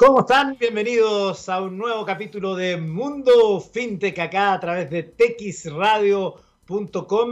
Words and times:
¿Cómo 0.00 0.20
están? 0.20 0.56
Bienvenidos 0.58 1.46
a 1.50 1.60
un 1.60 1.76
nuevo 1.76 2.06
capítulo 2.06 2.56
de 2.56 2.78
Mundo 2.78 3.60
FinTech 3.60 4.18
acá 4.18 4.54
a 4.54 4.60
través 4.60 4.88
de 4.88 5.02
texradio.com 5.02 6.40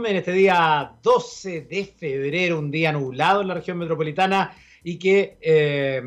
en 0.05 0.15
este 0.15 0.31
día 0.33 0.93
12 1.01 1.61
de 1.61 1.85
febrero, 1.85 2.59
un 2.59 2.69
día 2.69 2.91
nublado 2.91 3.41
en 3.41 3.47
la 3.47 3.55
región 3.55 3.79
metropolitana 3.79 4.55
y 4.83 4.99
que 4.99 5.39
eh, 5.41 5.99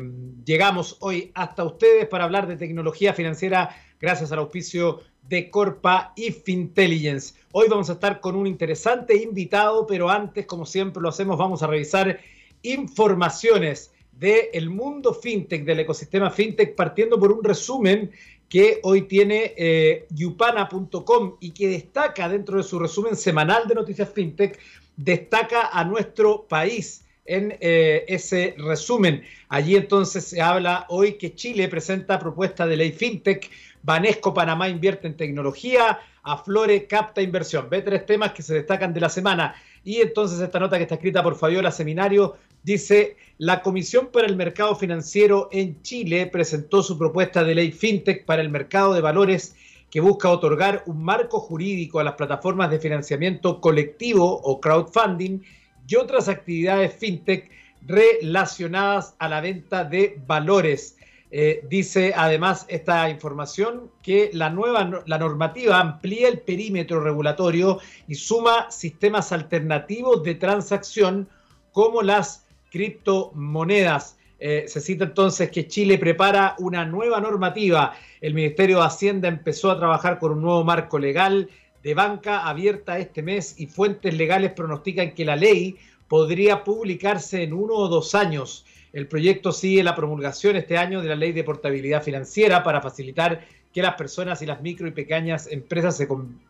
llegamos 0.45 0.95
hoy 1.01 1.33
hasta 1.35 1.65
ustedes 1.65 2.07
para 2.07 2.23
hablar 2.23 2.47
de 2.47 2.55
tecnología 2.55 3.13
financiera 3.13 3.75
gracias 3.99 4.31
al 4.31 4.39
auspicio 4.39 5.01
de 5.21 5.51
Corpa 5.51 6.13
y 6.15 6.31
Fintelligence. 6.31 7.35
Hoy 7.51 7.67
vamos 7.69 7.89
a 7.89 7.93
estar 7.93 8.21
con 8.21 8.37
un 8.37 8.47
interesante 8.47 9.17
invitado, 9.21 9.85
pero 9.85 10.09
antes, 10.09 10.45
como 10.45 10.65
siempre 10.65 11.03
lo 11.03 11.09
hacemos, 11.09 11.37
vamos 11.37 11.61
a 11.61 11.67
revisar 11.67 12.21
informaciones 12.61 13.91
del 14.19 14.69
mundo 14.69 15.13
fintech, 15.13 15.65
del 15.65 15.81
ecosistema 15.81 16.29
fintech, 16.29 16.75
partiendo 16.75 17.19
por 17.19 17.31
un 17.31 17.43
resumen 17.43 18.11
que 18.47 18.79
hoy 18.83 19.03
tiene 19.03 19.53
eh, 19.57 20.05
yupana.com 20.11 21.37
y 21.39 21.51
que 21.51 21.67
destaca 21.67 22.29
dentro 22.29 22.57
de 22.57 22.63
su 22.63 22.77
resumen 22.77 23.15
semanal 23.15 23.67
de 23.67 23.75
noticias 23.75 24.09
fintech, 24.09 24.59
destaca 24.95 25.69
a 25.73 25.83
nuestro 25.83 26.45
país 26.47 27.03
en 27.25 27.57
eh, 27.59 28.05
ese 28.07 28.55
resumen. 28.57 29.23
Allí 29.49 29.75
entonces 29.75 30.25
se 30.25 30.41
habla 30.41 30.85
hoy 30.89 31.13
que 31.13 31.33
Chile 31.35 31.67
presenta 31.67 32.19
propuesta 32.19 32.67
de 32.67 32.77
ley 32.77 32.91
fintech, 32.91 33.49
Banesco 33.81 34.33
Panamá 34.33 34.69
invierte 34.69 35.07
en 35.07 35.17
tecnología, 35.17 35.99
Aflore 36.23 36.87
capta 36.87 37.21
inversión. 37.21 37.69
Ve 37.69 37.81
tres 37.81 38.05
temas 38.05 38.31
que 38.31 38.41
se 38.41 38.53
destacan 38.53 38.93
de 38.93 39.01
la 39.01 39.09
semana. 39.09 39.55
Y 39.83 40.01
entonces 40.01 40.39
esta 40.39 40.59
nota 40.59 40.77
que 40.77 40.83
está 40.83 40.95
escrita 40.95 41.23
por 41.23 41.35
Fabiola 41.35 41.71
Seminario 41.71 42.37
dice, 42.63 43.17
la 43.37 43.61
Comisión 43.61 44.09
para 44.11 44.27
el 44.27 44.35
Mercado 44.35 44.75
Financiero 44.75 45.49
en 45.51 45.81
Chile 45.81 46.27
presentó 46.27 46.81
su 46.81 46.97
propuesta 46.97 47.43
de 47.43 47.55
ley 47.55 47.71
FinTech 47.71 48.25
para 48.25 48.41
el 48.41 48.49
mercado 48.49 48.93
de 48.93 49.01
valores 49.01 49.55
que 49.91 49.99
busca 49.99 50.29
otorgar 50.29 50.83
un 50.87 51.03
marco 51.03 51.39
jurídico 51.39 51.99
a 51.99 52.03
las 52.03 52.15
plataformas 52.15 52.71
de 52.71 52.79
financiamiento 52.79 53.61
colectivo 53.61 54.25
o 54.25 54.59
crowdfunding 54.59 55.41
y 55.87 55.95
otras 55.95 56.29
actividades 56.29 56.95
FinTech 56.95 57.51
relacionadas 57.85 59.15
a 59.19 59.27
la 59.27 59.41
venta 59.41 59.83
de 59.83 60.19
valores. 60.25 60.97
Eh, 61.35 61.65
dice 61.67 62.13
además 62.15 62.67
esta 62.69 63.09
información 63.09 63.89
que 64.03 64.29
la 64.33 64.51
nueva 64.51 65.01
la 65.07 65.17
normativa 65.17 65.79
amplía 65.79 66.27
el 66.27 66.41
perímetro 66.41 66.99
regulatorio 66.99 67.79
y 68.07 68.13
suma 68.13 68.69
sistemas 68.69 69.31
alternativos 69.31 70.21
de 70.21 70.35
transacción 70.35 71.27
como 71.71 72.03
las 72.03 72.45
criptomonedas. 72.69 74.19
Eh, 74.37 74.65
se 74.67 74.79
cita 74.79 75.05
entonces 75.05 75.49
que 75.49 75.67
Chile 75.67 75.97
prepara 75.97 76.53
una 76.59 76.85
nueva 76.85 77.19
normativa. 77.19 77.95
El 78.21 78.35
Ministerio 78.35 78.81
de 78.81 78.85
Hacienda 78.85 79.27
empezó 79.27 79.71
a 79.71 79.79
trabajar 79.79 80.19
con 80.19 80.33
un 80.33 80.41
nuevo 80.43 80.63
marco 80.63 80.99
legal 80.99 81.49
de 81.81 81.95
banca 81.95 82.47
abierta 82.47 82.99
este 82.99 83.23
mes 83.23 83.55
y 83.57 83.65
fuentes 83.65 84.13
legales 84.13 84.51
pronostican 84.51 85.15
que 85.15 85.25
la 85.25 85.35
ley 85.35 85.77
podría 86.07 86.63
publicarse 86.63 87.41
en 87.41 87.53
uno 87.53 87.73
o 87.73 87.87
dos 87.87 88.13
años. 88.13 88.67
El 88.93 89.07
proyecto 89.07 89.51
sigue 89.51 89.81
la 89.81 89.95
promulgación 89.95 90.55
este 90.55 90.77
año 90.77 91.01
de 91.01 91.09
la 91.09 91.15
ley 91.15 91.31
de 91.31 91.43
portabilidad 91.43 92.03
financiera 92.03 92.61
para 92.61 92.79
facilitar 92.79 93.43
que 93.73 93.81
las 93.81 93.95
personas 93.95 94.43
y 94.43 94.45
las 94.45 94.61
micro 94.61 94.87
y 94.87 94.91
pequeñas 94.91 95.47
empresas 95.51 95.97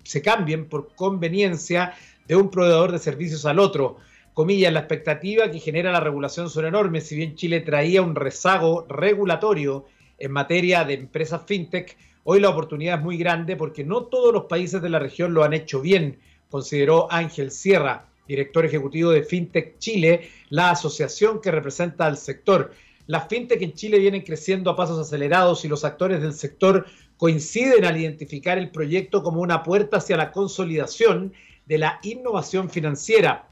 se, 0.04 0.22
cambien 0.22 0.68
por 0.68 0.94
conveniencia 0.94 1.94
de 2.28 2.36
un 2.36 2.52
proveedor 2.52 2.92
de 2.92 3.00
servicios 3.00 3.46
al 3.46 3.60
otro. 3.60 3.96
Comillas, 4.34 4.74
la 4.74 4.80
expectativa 4.80 5.50
que 5.50 5.60
genera 5.60 5.94
la 5.94 6.02
regulación 6.02 6.50
son 6.50 6.66
enormes. 6.66 7.08
Si 7.08 7.16
bien 7.16 7.36
Chile 7.36 7.62
traía 7.62 8.02
un 8.02 8.14
rezago 8.14 8.86
regulatorio 8.90 9.86
en 10.20 10.34
materia 10.34 10.84
de 10.84 10.96
empresas 10.96 11.44
fintech, 11.46 11.96
hoy 12.26 12.42
la 12.42 12.50
oportunidad 12.50 12.98
es 12.98 13.06
muy 13.06 13.18
grande 13.18 13.56
porque 13.56 13.86
no 13.86 14.04
todos 14.04 14.34
los 14.34 14.46
países 14.46 14.82
de 14.82 14.90
la 14.90 15.00
región 15.00 15.34
lo 15.34 15.46
han 15.46 15.54
hecho 15.54 15.80
bien, 15.80 16.20
consideró 16.50 17.10
Ángel 17.10 17.52
Sierra 17.52 18.08
director 18.28 18.66
ejecutivo 18.66 19.12
de 19.12 19.24
FinTech 19.24 19.78
Chile, 19.80 20.30
la 20.50 20.72
asociación 20.72 21.42
que 21.42 21.52
representa 21.52 22.06
al 22.06 22.18
sector. 22.18 22.72
Las 23.08 23.28
FinTech 23.28 23.62
en 23.62 23.74
Chile 23.74 24.00
vienen 24.00 24.22
creciendo 24.22 24.72
a 24.72 24.76
pasos 24.76 25.00
acelerados 25.00 25.66
y 25.66 25.68
los 25.68 25.84
actores 25.84 26.22
del 26.22 26.34
sector 26.34 26.86
coinciden 27.18 27.86
al 27.86 28.00
identificar 28.00 28.58
el 28.58 28.72
proyecto 28.72 29.24
como 29.24 29.42
una 29.42 29.64
puerta 29.64 29.98
hacia 29.98 30.18
la 30.18 30.32
consolidación 30.32 31.34
de 31.66 31.78
la 31.78 32.00
innovación 32.04 32.70
financiera 32.70 33.50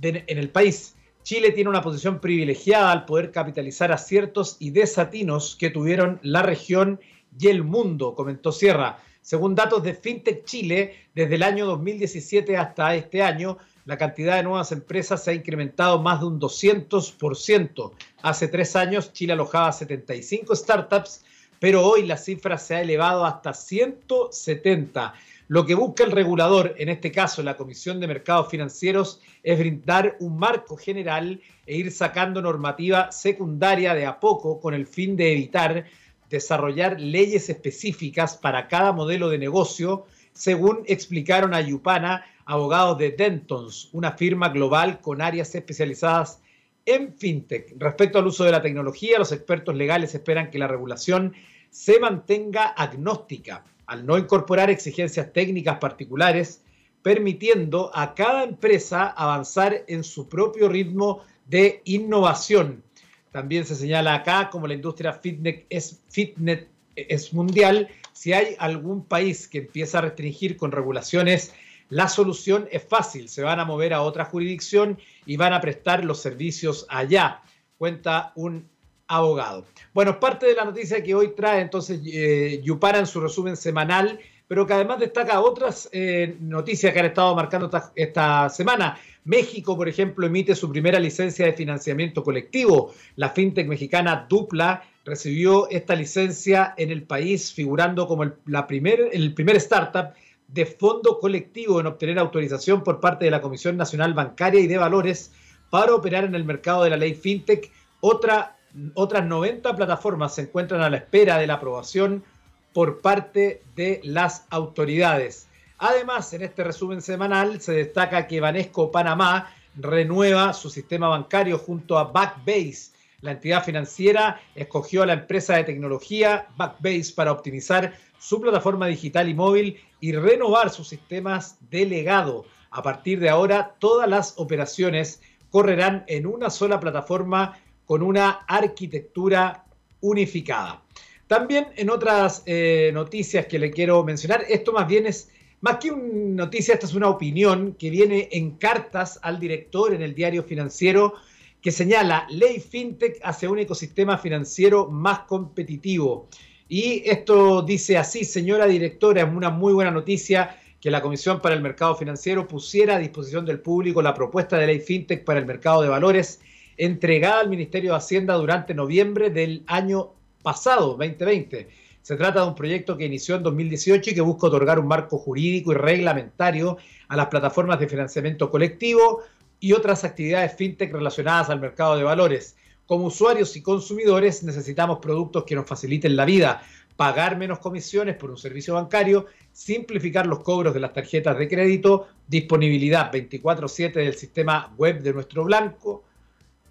en 0.00 0.38
el 0.38 0.50
país. 0.50 0.94
Chile 1.28 1.50
tiene 1.50 1.68
una 1.68 1.82
posición 1.82 2.20
privilegiada 2.20 2.90
al 2.90 3.04
poder 3.04 3.30
capitalizar 3.32 3.92
aciertos 3.92 4.56
y 4.60 4.70
desatinos 4.70 5.56
que 5.56 5.68
tuvieron 5.68 6.20
la 6.22 6.42
región 6.42 7.00
y 7.38 7.48
el 7.48 7.64
mundo, 7.64 8.14
comentó 8.14 8.50
Sierra. 8.50 8.98
Según 9.20 9.54
datos 9.54 9.82
de 9.82 9.92
FinTech 9.92 10.44
Chile, 10.44 10.94
desde 11.14 11.34
el 11.34 11.42
año 11.42 11.66
2017 11.66 12.56
hasta 12.56 12.94
este 12.94 13.22
año, 13.22 13.58
la 13.88 13.96
cantidad 13.96 14.36
de 14.36 14.42
nuevas 14.42 14.70
empresas 14.70 15.24
se 15.24 15.30
ha 15.30 15.34
incrementado 15.34 15.98
más 15.98 16.20
de 16.20 16.26
un 16.26 16.38
200%. 16.38 17.92
Hace 18.20 18.48
tres 18.48 18.76
años 18.76 19.14
Chile 19.14 19.32
alojaba 19.32 19.72
75 19.72 20.54
startups, 20.54 21.24
pero 21.58 21.86
hoy 21.86 22.06
la 22.06 22.18
cifra 22.18 22.58
se 22.58 22.74
ha 22.74 22.82
elevado 22.82 23.24
hasta 23.24 23.54
170. 23.54 25.14
Lo 25.48 25.64
que 25.64 25.74
busca 25.74 26.04
el 26.04 26.10
regulador, 26.10 26.74
en 26.76 26.90
este 26.90 27.10
caso 27.10 27.42
la 27.42 27.56
Comisión 27.56 27.98
de 27.98 28.08
Mercados 28.08 28.50
Financieros, 28.50 29.22
es 29.42 29.58
brindar 29.58 30.18
un 30.20 30.38
marco 30.38 30.76
general 30.76 31.40
e 31.64 31.76
ir 31.78 31.90
sacando 31.90 32.42
normativa 32.42 33.10
secundaria 33.10 33.94
de 33.94 34.04
a 34.04 34.20
poco 34.20 34.60
con 34.60 34.74
el 34.74 34.86
fin 34.86 35.16
de 35.16 35.32
evitar 35.32 35.86
desarrollar 36.28 37.00
leyes 37.00 37.48
específicas 37.48 38.36
para 38.36 38.68
cada 38.68 38.92
modelo 38.92 39.30
de 39.30 39.38
negocio, 39.38 40.04
según 40.38 40.84
explicaron 40.86 41.52
a 41.52 41.60
Yupana 41.60 42.24
abogados 42.44 42.96
de 42.96 43.10
Dentons, 43.10 43.88
una 43.92 44.12
firma 44.12 44.50
global 44.50 45.00
con 45.00 45.20
áreas 45.20 45.52
especializadas 45.52 46.40
en 46.86 47.12
fintech. 47.12 47.74
Respecto 47.76 48.20
al 48.20 48.28
uso 48.28 48.44
de 48.44 48.52
la 48.52 48.62
tecnología, 48.62 49.18
los 49.18 49.32
expertos 49.32 49.74
legales 49.74 50.14
esperan 50.14 50.52
que 50.52 50.60
la 50.60 50.68
regulación 50.68 51.34
se 51.70 51.98
mantenga 51.98 52.68
agnóstica 52.68 53.64
al 53.86 54.06
no 54.06 54.16
incorporar 54.16 54.70
exigencias 54.70 55.32
técnicas 55.32 55.78
particulares, 55.78 56.62
permitiendo 57.02 57.90
a 57.92 58.14
cada 58.14 58.44
empresa 58.44 59.08
avanzar 59.08 59.84
en 59.88 60.04
su 60.04 60.28
propio 60.28 60.68
ritmo 60.68 61.24
de 61.46 61.82
innovación. 61.84 62.84
También 63.32 63.64
se 63.64 63.74
señala 63.74 64.14
acá 64.14 64.50
como 64.50 64.68
la 64.68 64.74
industria 64.74 65.14
fitness 65.14 65.64
es, 65.68 66.00
fitness 66.08 66.60
es 67.08 67.32
mundial, 67.32 67.88
si 68.12 68.32
hay 68.32 68.56
algún 68.58 69.04
país 69.04 69.48
que 69.48 69.58
empieza 69.58 69.98
a 69.98 70.02
restringir 70.02 70.56
con 70.56 70.72
regulaciones 70.72 71.52
la 71.90 72.08
solución 72.08 72.68
es 72.70 72.84
fácil, 72.84 73.28
se 73.28 73.42
van 73.42 73.60
a 73.60 73.64
mover 73.64 73.94
a 73.94 74.02
otra 74.02 74.26
jurisdicción 74.26 74.98
y 75.24 75.36
van 75.36 75.54
a 75.54 75.60
prestar 75.60 76.04
los 76.04 76.20
servicios 76.20 76.86
allá, 76.88 77.40
cuenta 77.78 78.32
un 78.36 78.68
abogado. 79.06 79.64
Bueno, 79.94 80.20
parte 80.20 80.46
de 80.46 80.54
la 80.54 80.66
noticia 80.66 81.02
que 81.02 81.14
hoy 81.14 81.32
trae 81.34 81.62
entonces 81.62 82.00
eh, 82.04 82.60
Yupara 82.62 82.98
en 82.98 83.06
su 83.06 83.20
resumen 83.20 83.56
semanal, 83.56 84.20
pero 84.46 84.66
que 84.66 84.74
además 84.74 84.98
destaca 84.98 85.40
otras 85.40 85.88
eh, 85.92 86.36
noticias 86.40 86.92
que 86.92 86.98
han 86.98 87.06
estado 87.06 87.34
marcando 87.34 87.70
esta, 87.94 88.50
semana. 88.50 88.98
México, 89.24 89.74
por 89.74 89.88
ejemplo, 89.88 90.26
emite 90.26 90.54
su 90.54 90.70
primera 90.70 90.98
licencia 90.98 91.46
de 91.46 91.52
financiamiento 91.54 92.22
colectivo. 92.22 92.92
La 93.16 93.30
fintech 93.30 93.66
mexicana 93.66 94.26
Dupla 94.28 94.82
recibió 95.08 95.68
esta 95.70 95.94
licencia 95.94 96.74
en 96.76 96.90
el 96.90 97.02
país, 97.02 97.52
figurando 97.52 98.06
como 98.06 98.22
el, 98.22 98.34
la 98.46 98.66
primer, 98.66 99.08
el 99.12 99.34
primer 99.34 99.56
startup 99.56 100.14
de 100.48 100.64
fondo 100.66 101.18
colectivo 101.18 101.80
en 101.80 101.86
obtener 101.86 102.18
autorización 102.18 102.82
por 102.82 103.00
parte 103.00 103.24
de 103.24 103.30
la 103.30 103.40
Comisión 103.40 103.76
Nacional 103.76 104.14
Bancaria 104.14 104.60
y 104.60 104.66
de 104.66 104.78
Valores 104.78 105.32
para 105.70 105.94
operar 105.94 106.24
en 106.24 106.34
el 106.34 106.44
mercado 106.44 106.84
de 106.84 106.90
la 106.90 106.96
ley 106.96 107.14
FinTech. 107.14 107.70
Otra, 108.00 108.56
otras 108.94 109.26
90 109.26 109.76
plataformas 109.76 110.34
se 110.34 110.42
encuentran 110.42 110.80
a 110.80 110.90
la 110.90 110.96
espera 110.96 111.38
de 111.38 111.46
la 111.46 111.54
aprobación 111.54 112.24
por 112.72 113.00
parte 113.00 113.62
de 113.76 114.00
las 114.04 114.46
autoridades. 114.50 115.48
Además, 115.78 116.32
en 116.32 116.42
este 116.42 116.64
resumen 116.64 117.02
semanal 117.02 117.60
se 117.60 117.72
destaca 117.72 118.26
que 118.26 118.40
Banesco 118.40 118.90
Panamá 118.90 119.52
renueva 119.76 120.52
su 120.52 120.70
sistema 120.70 121.08
bancario 121.08 121.58
junto 121.58 121.98
a 121.98 122.04
Backbase. 122.04 122.92
La 123.20 123.32
entidad 123.32 123.64
financiera 123.64 124.40
escogió 124.54 125.02
a 125.02 125.06
la 125.06 125.14
empresa 125.14 125.56
de 125.56 125.64
tecnología 125.64 126.46
Backbase 126.56 127.12
para 127.16 127.32
optimizar 127.32 127.92
su 128.16 128.40
plataforma 128.40 128.86
digital 128.86 129.28
y 129.28 129.34
móvil 129.34 129.80
y 129.98 130.12
renovar 130.12 130.70
sus 130.70 130.86
sistemas 130.86 131.58
de 131.68 131.84
legado. 131.84 132.46
A 132.70 132.80
partir 132.80 133.18
de 133.18 133.28
ahora, 133.28 133.74
todas 133.80 134.08
las 134.08 134.34
operaciones 134.38 135.20
correrán 135.50 136.04
en 136.06 136.26
una 136.26 136.48
sola 136.48 136.78
plataforma 136.78 137.58
con 137.86 138.02
una 138.02 138.44
arquitectura 138.46 139.64
unificada. 140.00 140.84
También 141.26 141.66
en 141.74 141.90
otras 141.90 142.44
eh, 142.46 142.92
noticias 142.94 143.46
que 143.46 143.58
le 143.58 143.72
quiero 143.72 144.04
mencionar, 144.04 144.44
esto 144.48 144.72
más 144.72 144.86
bien 144.86 145.06
es, 145.06 145.28
más 145.60 145.78
que 145.78 145.90
una 145.90 146.44
noticia, 146.44 146.74
esta 146.74 146.86
es 146.86 146.94
una 146.94 147.08
opinión 147.08 147.74
que 147.74 147.90
viene 147.90 148.28
en 148.30 148.52
cartas 148.58 149.18
al 149.22 149.40
director 149.40 149.92
en 149.92 150.02
el 150.02 150.14
diario 150.14 150.44
financiero 150.44 151.14
que 151.60 151.72
señala 151.72 152.26
Ley 152.30 152.60
FinTech 152.60 153.20
hacia 153.22 153.50
un 153.50 153.58
ecosistema 153.58 154.18
financiero 154.18 154.88
más 154.88 155.20
competitivo. 155.20 156.28
Y 156.68 157.02
esto 157.08 157.62
dice 157.62 157.96
así, 157.96 158.24
señora 158.24 158.66
directora, 158.66 159.22
es 159.22 159.28
una 159.28 159.50
muy 159.50 159.72
buena 159.72 159.90
noticia 159.90 160.56
que 160.80 160.90
la 160.90 161.02
Comisión 161.02 161.40
para 161.40 161.54
el 161.54 161.62
Mercado 161.62 161.96
Financiero 161.96 162.46
pusiera 162.46 162.96
a 162.96 162.98
disposición 162.98 163.44
del 163.44 163.60
público 163.60 164.00
la 164.02 164.14
propuesta 164.14 164.56
de 164.58 164.66
ley 164.66 164.80
FinTech 164.80 165.24
para 165.24 165.40
el 165.40 165.46
mercado 165.46 165.82
de 165.82 165.88
valores 165.88 166.40
entregada 166.76 167.40
al 167.40 167.48
Ministerio 167.48 167.92
de 167.92 167.96
Hacienda 167.96 168.34
durante 168.34 168.74
noviembre 168.74 169.30
del 169.30 169.64
año 169.66 170.12
pasado, 170.42 170.96
2020. 170.96 171.68
Se 172.02 172.16
trata 172.16 172.42
de 172.42 172.48
un 172.48 172.54
proyecto 172.54 172.96
que 172.96 173.06
inició 173.06 173.34
en 173.34 173.42
2018 173.42 174.10
y 174.10 174.14
que 174.14 174.20
busca 174.20 174.46
otorgar 174.46 174.78
un 174.78 174.86
marco 174.86 175.18
jurídico 175.18 175.72
y 175.72 175.74
reglamentario 175.74 176.78
a 177.08 177.16
las 177.16 177.26
plataformas 177.26 177.80
de 177.80 177.88
financiamiento 177.88 178.50
colectivo 178.50 179.22
y 179.60 179.72
otras 179.72 180.04
actividades 180.04 180.54
fintech 180.56 180.92
relacionadas 180.92 181.50
al 181.50 181.60
mercado 181.60 181.96
de 181.96 182.04
valores. 182.04 182.56
Como 182.86 183.06
usuarios 183.06 183.54
y 183.56 183.62
consumidores 183.62 184.42
necesitamos 184.42 184.98
productos 184.98 185.44
que 185.44 185.54
nos 185.54 185.66
faciliten 185.66 186.16
la 186.16 186.24
vida, 186.24 186.62
pagar 186.96 187.36
menos 187.36 187.58
comisiones 187.58 188.16
por 188.16 188.30
un 188.30 188.38
servicio 188.38 188.74
bancario, 188.74 189.26
simplificar 189.52 190.26
los 190.26 190.40
cobros 190.40 190.74
de 190.74 190.80
las 190.80 190.92
tarjetas 190.92 191.38
de 191.38 191.48
crédito, 191.48 192.08
disponibilidad 192.26 193.12
24/7 193.12 194.00
del 194.00 194.14
sistema 194.14 194.72
web 194.76 195.00
de 195.02 195.12
nuestro 195.12 195.44
blanco 195.44 196.04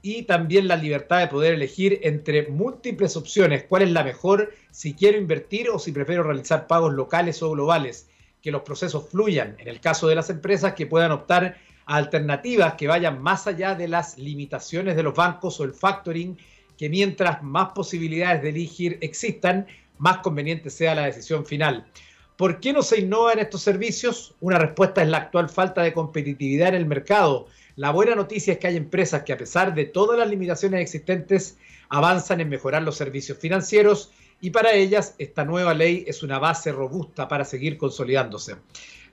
y 0.02 0.24
también 0.24 0.68
la 0.68 0.76
libertad 0.76 1.20
de 1.20 1.28
poder 1.28 1.54
elegir 1.54 2.00
entre 2.04 2.48
múltiples 2.48 3.16
opciones. 3.16 3.66
Cuál 3.70 3.84
es 3.84 3.92
la 3.92 4.04
mejor 4.04 4.54
si 4.72 4.94
quiero 4.94 5.18
invertir 5.18 5.70
o 5.70 5.80
si 5.80 5.92
prefiero 5.92 6.24
realizar 6.24 6.68
pagos 6.68 6.94
locales 6.94 7.42
o 7.44 7.52
globales, 7.52 8.10
que 8.42 8.52
los 8.52 8.62
procesos 8.62 9.10
fluyan 9.10 9.56
en 9.60 9.68
el 9.68 9.80
caso 9.80 10.08
de 10.08 10.16
las 10.16 10.30
empresas 10.30 10.74
que 10.74 10.86
puedan 10.86 11.12
optar 11.12 11.58
alternativas 11.88 12.76
que 12.76 12.88
vayan 12.88 13.22
más 13.22 13.48
allá 13.48 13.74
de 13.74 13.88
las 13.88 14.18
limitaciones 14.18 14.96
de 14.96 15.04
los 15.04 15.16
bancos 15.16 15.60
o 15.60 15.64
el 15.64 15.74
factoring, 15.74 16.38
que 16.78 16.90
mientras 16.90 17.42
más 17.42 17.72
posibilidades 17.74 18.44
de 18.44 18.50
elegir 18.50 18.98
existan, 19.02 19.66
más 19.98 20.18
conveniente 20.18 20.70
sea 20.70 20.94
la 20.94 21.06
decisión 21.06 21.46
final. 21.46 21.88
¿Por 22.36 22.60
qué 22.60 22.72
no 22.72 22.84
se 22.84 23.00
innova 23.00 23.34
en 23.34 23.40
estos 23.40 23.64
servicios? 23.64 24.36
Una 24.42 24.60
respuesta 24.60 25.02
es 25.02 25.08
la 25.08 25.18
actual 25.18 25.50
falta 25.50 25.82
de 25.82 25.94
competitividad 25.94 26.70
en 26.70 26.76
el 26.76 26.86
mercado. 26.86 27.48
La 27.78 27.92
buena 27.92 28.14
noticia 28.16 28.54
es 28.54 28.60
que 28.60 28.68
hay 28.68 28.78
empresas 28.78 29.24
que 29.24 29.34
a 29.34 29.38
pesar 29.38 29.74
de 29.74 29.86
todas 29.86 30.20
las 30.20 30.30
limitaciones 30.30 30.82
existentes 30.82 31.58
avanzan 31.90 32.42
en 32.42 32.50
mejorar 32.50 32.84
los 32.84 32.98
servicios 32.98 33.40
financieros 33.40 34.12
y 34.40 34.52
para 34.52 34.74
ellas 34.74 35.16
esta 35.18 35.46
nueva 35.46 35.74
ley 35.74 36.04
es 36.06 36.22
una 36.22 36.38
base 36.38 36.72
robusta 36.72 37.28
para 37.28 37.46
seguir 37.46 37.78
consolidándose. 37.78 38.58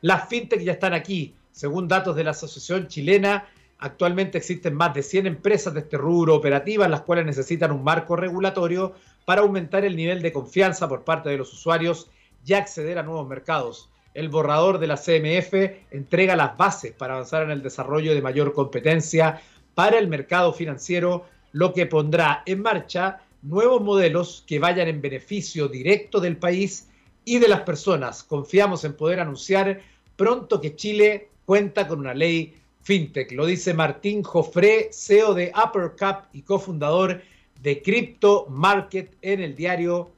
Las 0.02 0.28
fintech 0.28 0.60
ya 0.60 0.72
están 0.72 0.92
aquí, 0.92 1.34
según 1.54 1.86
datos 1.86 2.16
de 2.16 2.24
la 2.24 2.32
Asociación 2.32 2.88
Chilena, 2.88 3.46
actualmente 3.78 4.38
existen 4.38 4.74
más 4.74 4.92
de 4.92 5.04
100 5.04 5.28
empresas 5.28 5.72
de 5.72 5.80
este 5.80 5.96
rubro 5.96 6.34
operativas, 6.34 6.90
las 6.90 7.02
cuales 7.02 7.26
necesitan 7.26 7.70
un 7.70 7.84
marco 7.84 8.16
regulatorio 8.16 8.92
para 9.24 9.42
aumentar 9.42 9.84
el 9.84 9.94
nivel 9.94 10.20
de 10.20 10.32
confianza 10.32 10.88
por 10.88 11.04
parte 11.04 11.28
de 11.28 11.38
los 11.38 11.52
usuarios 11.52 12.10
y 12.44 12.54
acceder 12.54 12.98
a 12.98 13.04
nuevos 13.04 13.28
mercados. 13.28 13.88
El 14.14 14.30
borrador 14.30 14.80
de 14.80 14.88
la 14.88 14.96
CMF 14.96 15.54
entrega 15.92 16.34
las 16.34 16.56
bases 16.56 16.90
para 16.90 17.14
avanzar 17.14 17.44
en 17.44 17.52
el 17.52 17.62
desarrollo 17.62 18.16
de 18.16 18.22
mayor 18.22 18.52
competencia 18.52 19.40
para 19.76 19.96
el 20.00 20.08
mercado 20.08 20.52
financiero, 20.52 21.24
lo 21.52 21.72
que 21.72 21.86
pondrá 21.86 22.42
en 22.46 22.62
marcha 22.62 23.20
nuevos 23.42 23.80
modelos 23.80 24.42
que 24.48 24.58
vayan 24.58 24.88
en 24.88 25.00
beneficio 25.00 25.68
directo 25.68 26.18
del 26.18 26.36
país 26.36 26.88
y 27.24 27.38
de 27.38 27.46
las 27.46 27.60
personas. 27.60 28.24
Confiamos 28.24 28.84
en 28.84 28.96
poder 28.96 29.20
anunciar 29.20 29.80
pronto 30.16 30.60
que 30.60 30.74
Chile 30.74 31.28
cuenta 31.44 31.86
con 31.86 32.00
una 32.00 32.14
ley 32.14 32.54
fintech. 32.82 33.32
Lo 33.32 33.46
dice 33.46 33.74
Martín 33.74 34.22
Jofré, 34.22 34.90
CEO 34.92 35.34
de 35.34 35.52
Uppercap 35.54 36.34
y 36.34 36.42
cofundador 36.42 37.22
de 37.62 37.82
Crypto 37.82 38.46
Market 38.50 39.14
en 39.22 39.40
el 39.40 39.54
diario 39.54 40.10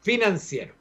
financiero. 0.00 0.72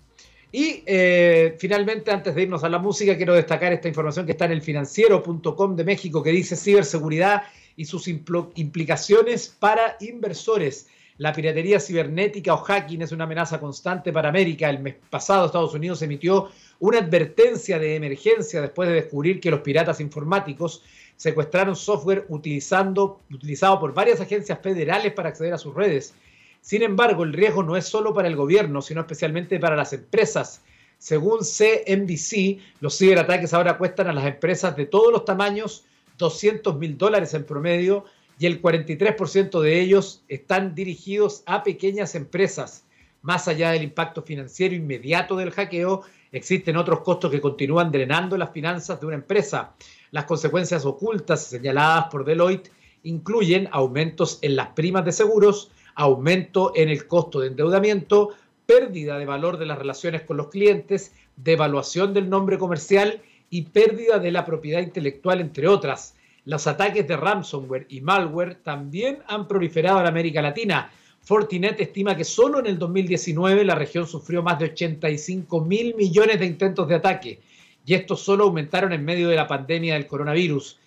Y 0.51 0.83
eh, 0.85 1.55
finalmente, 1.59 2.11
antes 2.11 2.33
de 2.33 2.43
irnos 2.43 2.63
a 2.63 2.69
la 2.69 2.79
música, 2.79 3.17
quiero 3.17 3.33
destacar 3.33 3.73
esta 3.73 3.89
información 3.89 4.25
que 4.25 4.31
está 4.31 4.45
en 4.45 4.53
el 4.53 4.61
financiero.com 4.61 5.75
de 5.75 5.83
México 5.83 6.23
que 6.23 6.31
dice 6.31 6.55
ciberseguridad 6.55 7.43
y 7.75 7.85
sus 7.85 8.07
implicaciones 8.07 9.49
para 9.59 9.97
inversores. 9.99 10.87
La 11.19 11.33
piratería 11.33 11.79
cibernética 11.79 12.53
o 12.53 12.57
hacking 12.57 13.01
es 13.01 13.11
una 13.11 13.23
amenaza 13.23 13.59
constante 13.59 14.13
para 14.13 14.29
América. 14.29 14.69
El 14.69 14.79
mes 14.79 14.95
pasado 15.09 15.47
Estados 15.47 15.73
Unidos 15.73 16.01
emitió 16.03 16.49
una 16.79 16.99
advertencia 16.99 17.79
de 17.79 17.95
emergencia 17.95 18.61
después 18.61 18.87
de 18.87 18.95
descubrir 18.95 19.39
que 19.39 19.49
los 19.49 19.61
piratas 19.61 19.99
informáticos 19.99 20.83
secuestraron 21.15 21.75
software 21.75 22.25
utilizando, 22.29 23.21
utilizado 23.31 23.79
por 23.79 23.95
varias 23.95 24.21
agencias 24.21 24.59
federales 24.61 25.11
para 25.13 25.29
acceder 25.29 25.53
a 25.55 25.57
sus 25.57 25.73
redes. 25.73 26.13
Sin 26.61 26.83
embargo, 26.83 27.23
el 27.23 27.33
riesgo 27.33 27.63
no 27.63 27.75
es 27.75 27.85
solo 27.85 28.13
para 28.13 28.27
el 28.27 28.35
gobierno, 28.35 28.83
sino 28.83 29.01
especialmente 29.01 29.59
para 29.59 29.75
las 29.75 29.93
empresas. 29.93 30.61
Según 30.99 31.39
CNBC, 31.39 32.59
los 32.79 32.95
ciberataques 32.95 33.55
ahora 33.55 33.79
cuestan 33.79 34.07
a 34.07 34.13
las 34.13 34.25
empresas 34.25 34.75
de 34.75 34.85
todos 34.85 35.11
los 35.11 35.25
tamaños 35.25 35.85
200 36.19 36.77
mil 36.77 36.97
dólares 36.97 37.33
en 37.33 37.43
promedio 37.43 38.05
y 38.39 38.45
el 38.45 38.61
43% 38.61 39.61
de 39.61 39.81
ellos 39.81 40.23
están 40.27 40.75
dirigidos 40.75 41.43
a 41.45 41.63
pequeñas 41.63 42.15
empresas. 42.15 42.85
Más 43.21 43.47
allá 43.47 43.71
del 43.71 43.83
impacto 43.83 44.21
financiero 44.21 44.75
inmediato 44.75 45.35
del 45.35 45.51
hackeo, 45.51 46.03
existen 46.31 46.77
otros 46.77 47.01
costos 47.01 47.31
que 47.31 47.41
continúan 47.41 47.91
drenando 47.91 48.37
las 48.37 48.51
finanzas 48.51 48.99
de 48.99 49.07
una 49.07 49.15
empresa. 49.15 49.73
Las 50.11 50.25
consecuencias 50.25 50.85
ocultas 50.85 51.45
señaladas 51.45 52.05
por 52.11 52.25
Deloitte 52.25 52.71
incluyen 53.03 53.67
aumentos 53.71 54.39
en 54.41 54.55
las 54.55 54.69
primas 54.69 55.03
de 55.05 55.11
seguros, 55.11 55.71
aumento 55.95 56.73
en 56.75 56.89
el 56.89 57.07
costo 57.07 57.39
de 57.39 57.47
endeudamiento, 57.47 58.29
pérdida 58.65 59.17
de 59.17 59.25
valor 59.25 59.57
de 59.57 59.65
las 59.65 59.79
relaciones 59.79 60.21
con 60.21 60.37
los 60.37 60.49
clientes, 60.49 61.13
devaluación 61.37 62.13
del 62.13 62.29
nombre 62.29 62.57
comercial 62.57 63.21
y 63.49 63.63
pérdida 63.63 64.19
de 64.19 64.31
la 64.31 64.45
propiedad 64.45 64.81
intelectual, 64.81 65.39
entre 65.39 65.67
otras. 65.67 66.16
Los 66.47 66.65
ataques 66.65 67.05
de 67.05 67.17
ransomware 67.17 67.87
y 67.89 67.99
malware 67.99 68.55
también 68.63 69.19
han 69.27 69.49
proliferado 69.49 69.99
en 69.99 70.07
América 70.07 70.41
Latina. 70.41 70.89
Fortinet 71.19 71.77
estima 71.81 72.15
que 72.15 72.23
solo 72.23 72.59
en 72.59 72.67
el 72.67 72.79
2019 72.79 73.65
la 73.65 73.75
región 73.75 74.07
sufrió 74.07 74.41
más 74.41 74.57
de 74.57 74.67
85 74.67 75.65
mil 75.65 75.93
millones 75.95 76.39
de 76.39 76.45
intentos 76.45 76.87
de 76.87 76.95
ataque 76.95 77.41
y 77.85 77.93
estos 77.93 78.21
solo 78.21 78.45
aumentaron 78.45 78.93
en 78.93 79.03
medio 79.03 79.27
de 79.27 79.35
la 79.35 79.45
pandemia 79.45 79.95
del 79.95 80.07
coronavirus. 80.07 80.79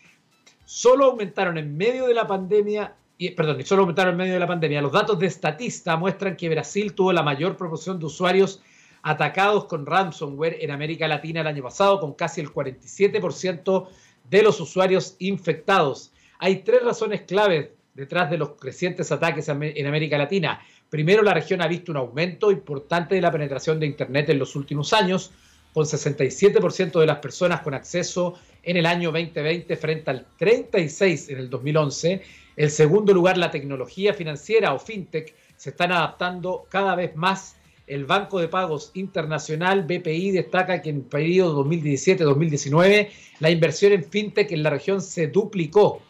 Solo 0.65 1.05
aumentaron 1.05 1.59
en 1.59 1.77
medio 1.77 2.07
de 2.07 2.15
la 2.15 2.27
pandemia, 2.27 2.95
y, 3.19 3.29
perdón, 3.33 3.63
solo 3.67 3.83
aumentaron 3.83 4.13
en 4.13 4.19
medio 4.19 4.33
de 4.33 4.41
la 4.41 4.47
pandemia. 4.47 4.81
Los 4.81 4.93
datos 4.93 5.19
de 5.19 5.29
Statista 5.29 5.95
muestran 5.99 6.37
que 6.37 6.49
Brasil 6.49 6.95
tuvo 6.95 7.13
la 7.13 7.23
mayor 7.23 7.59
proporción 7.59 7.99
de 7.99 8.07
usuarios 8.07 8.63
atacados 9.03 9.67
con 9.67 9.85
ransomware 9.85 10.57
en 10.61 10.71
América 10.71 11.07
Latina 11.07 11.43
el 11.43 11.49
año 11.49 11.63
pasado, 11.63 12.01
con 12.01 12.15
casi 12.15 12.41
el 12.41 12.51
47% 12.51 13.89
de 14.31 14.43
los 14.43 14.61
usuarios 14.61 15.17
infectados. 15.19 16.13
Hay 16.39 16.63
tres 16.63 16.83
razones 16.83 17.23
claves 17.23 17.71
detrás 17.95 18.31
de 18.31 18.39
los 18.39 18.51
crecientes 18.51 19.11
ataques 19.11 19.49
en 19.49 19.87
América 19.87 20.17
Latina. 20.17 20.63
Primero, 20.89 21.23
la 21.23 21.35
región 21.35 21.61
ha 21.61 21.67
visto 21.67 21.93
un 21.93 21.99
aumento 21.99 22.51
importante 22.51 23.17
de 23.17 23.21
la 23.21 23.33
penetración 23.33 23.79
de 23.81 23.87
Internet 23.87 24.31
en 24.31 24.39
los 24.39 24.57
últimos 24.57 24.93
años, 24.93 25.33
con 25.75 25.85
67% 25.85 26.99
de 26.99 27.07
las 27.07 27.19
personas 27.19 27.61
con 27.61 27.75
acceso 27.75 28.39
en 28.63 28.77
el 28.77 28.87
año 28.87 29.13
2020 29.13 29.77
frente 29.77 30.11
al 30.11 30.27
36% 30.39 31.31
en 31.31 31.39
el 31.39 31.51
2011. 31.51 32.23
En 32.57 32.71
segundo 32.71 33.13
lugar, 33.13 33.37
la 33.37 33.51
tecnología 33.51 34.15
financiera 34.15 34.73
o 34.73 34.79
fintech 34.79 35.35
se 35.57 35.71
están 35.71 35.93
adaptando 35.93 36.67
cada 36.69 36.95
vez 36.95 37.15
más 37.17 37.57
el 37.91 38.05
Banco 38.05 38.39
de 38.39 38.47
Pagos 38.47 38.93
Internacional, 38.95 39.83
BPI, 39.83 40.31
destaca 40.31 40.81
que 40.81 40.91
en 40.91 40.97
el 40.97 41.03
periodo 41.03 41.65
2017-2019 41.65 43.09
la 43.41 43.51
inversión 43.51 43.93
en 43.93 44.05
fintech 44.05 44.53
en 44.53 44.63
la 44.63 44.71
región 44.71 45.03
se 45.03 45.27
duplicó. 45.27 46.01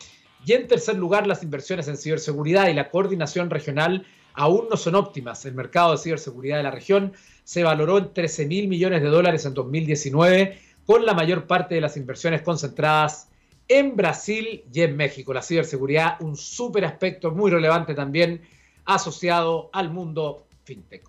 Y 0.44 0.52
en 0.52 0.68
tercer 0.68 0.96
lugar, 0.96 1.26
las 1.26 1.42
inversiones 1.42 1.88
en 1.88 1.96
ciberseguridad 1.96 2.68
y 2.68 2.74
la 2.74 2.90
coordinación 2.90 3.48
regional 3.48 4.04
aún 4.34 4.68
no 4.68 4.76
son 4.76 4.94
óptimas. 4.94 5.46
El 5.46 5.54
mercado 5.54 5.92
de 5.92 5.98
ciberseguridad 5.98 6.58
de 6.58 6.64
la 6.64 6.70
región 6.70 7.14
se 7.44 7.64
valoró 7.64 7.96
en 7.96 8.12
13 8.12 8.44
mil 8.44 8.68
millones 8.68 9.00
de 9.00 9.08
dólares 9.08 9.46
en 9.46 9.54
2019, 9.54 10.58
con 10.84 11.06
la 11.06 11.14
mayor 11.14 11.46
parte 11.46 11.76
de 11.76 11.80
las 11.80 11.96
inversiones 11.96 12.42
concentradas 12.42 13.28
en 13.68 13.96
Brasil 13.96 14.64
y 14.70 14.82
en 14.82 14.98
México. 14.98 15.32
La 15.32 15.40
ciberseguridad, 15.40 16.20
un 16.20 16.36
súper 16.36 16.84
aspecto 16.84 17.30
muy 17.30 17.50
relevante 17.50 17.94
también 17.94 18.42
asociado 18.84 19.70
al 19.72 19.90
mundo 19.90 20.44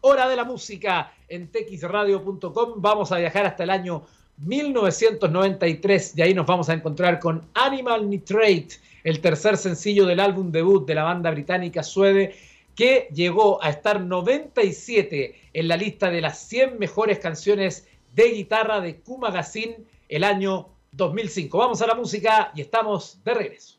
Hora 0.01 0.27
de 0.27 0.36
la 0.36 0.44
música 0.44 1.13
en 1.27 1.51
texradio.com. 1.51 2.74
Vamos 2.77 3.12
a 3.12 3.18
viajar 3.18 3.46
hasta 3.46 3.63
el 3.63 3.70
año 3.70 4.03
1993 4.38 6.13
y 6.18 6.22
ahí 6.22 6.34
nos 6.34 6.46
vamos 6.46 6.70
a 6.70 6.74
encontrar 6.74 7.20
con 7.20 7.48
Animal 7.53 8.10
Nitrate, 8.10 8.70
el 9.03 9.20
tercer 9.20 9.58
sencillo 9.58 10.06
del 10.06 10.20
álbum 10.20 10.51
debut 10.51 10.88
de 10.88 10.96
la 10.96 11.03
banda 11.03 11.30
británica 11.32 11.84
Suede 11.84 12.36
que 12.75 13.10
llegó 13.13 13.63
a 13.63 13.70
estar 13.70 14.01
97 14.01 15.36
en 15.53 15.68
la 15.68 15.77
lista 15.77 16.10
de 16.10 16.22
las 16.22 16.39
100 16.48 16.80
mejores 16.80 17.20
canciones 17.20 17.88
de 18.15 18.32
guitarra 18.32 18.82
de 18.82 19.00
Q 19.01 19.18
Magazine 19.18 19.77
el 20.10 20.24
año 20.24 20.70
2005. 20.91 21.58
Vamos 21.58 21.82
a 21.82 21.88
la 21.88 21.96
música 21.96 22.51
y 22.56 22.62
estamos 22.62 23.24
de 23.24 23.34
regreso. 23.34 23.77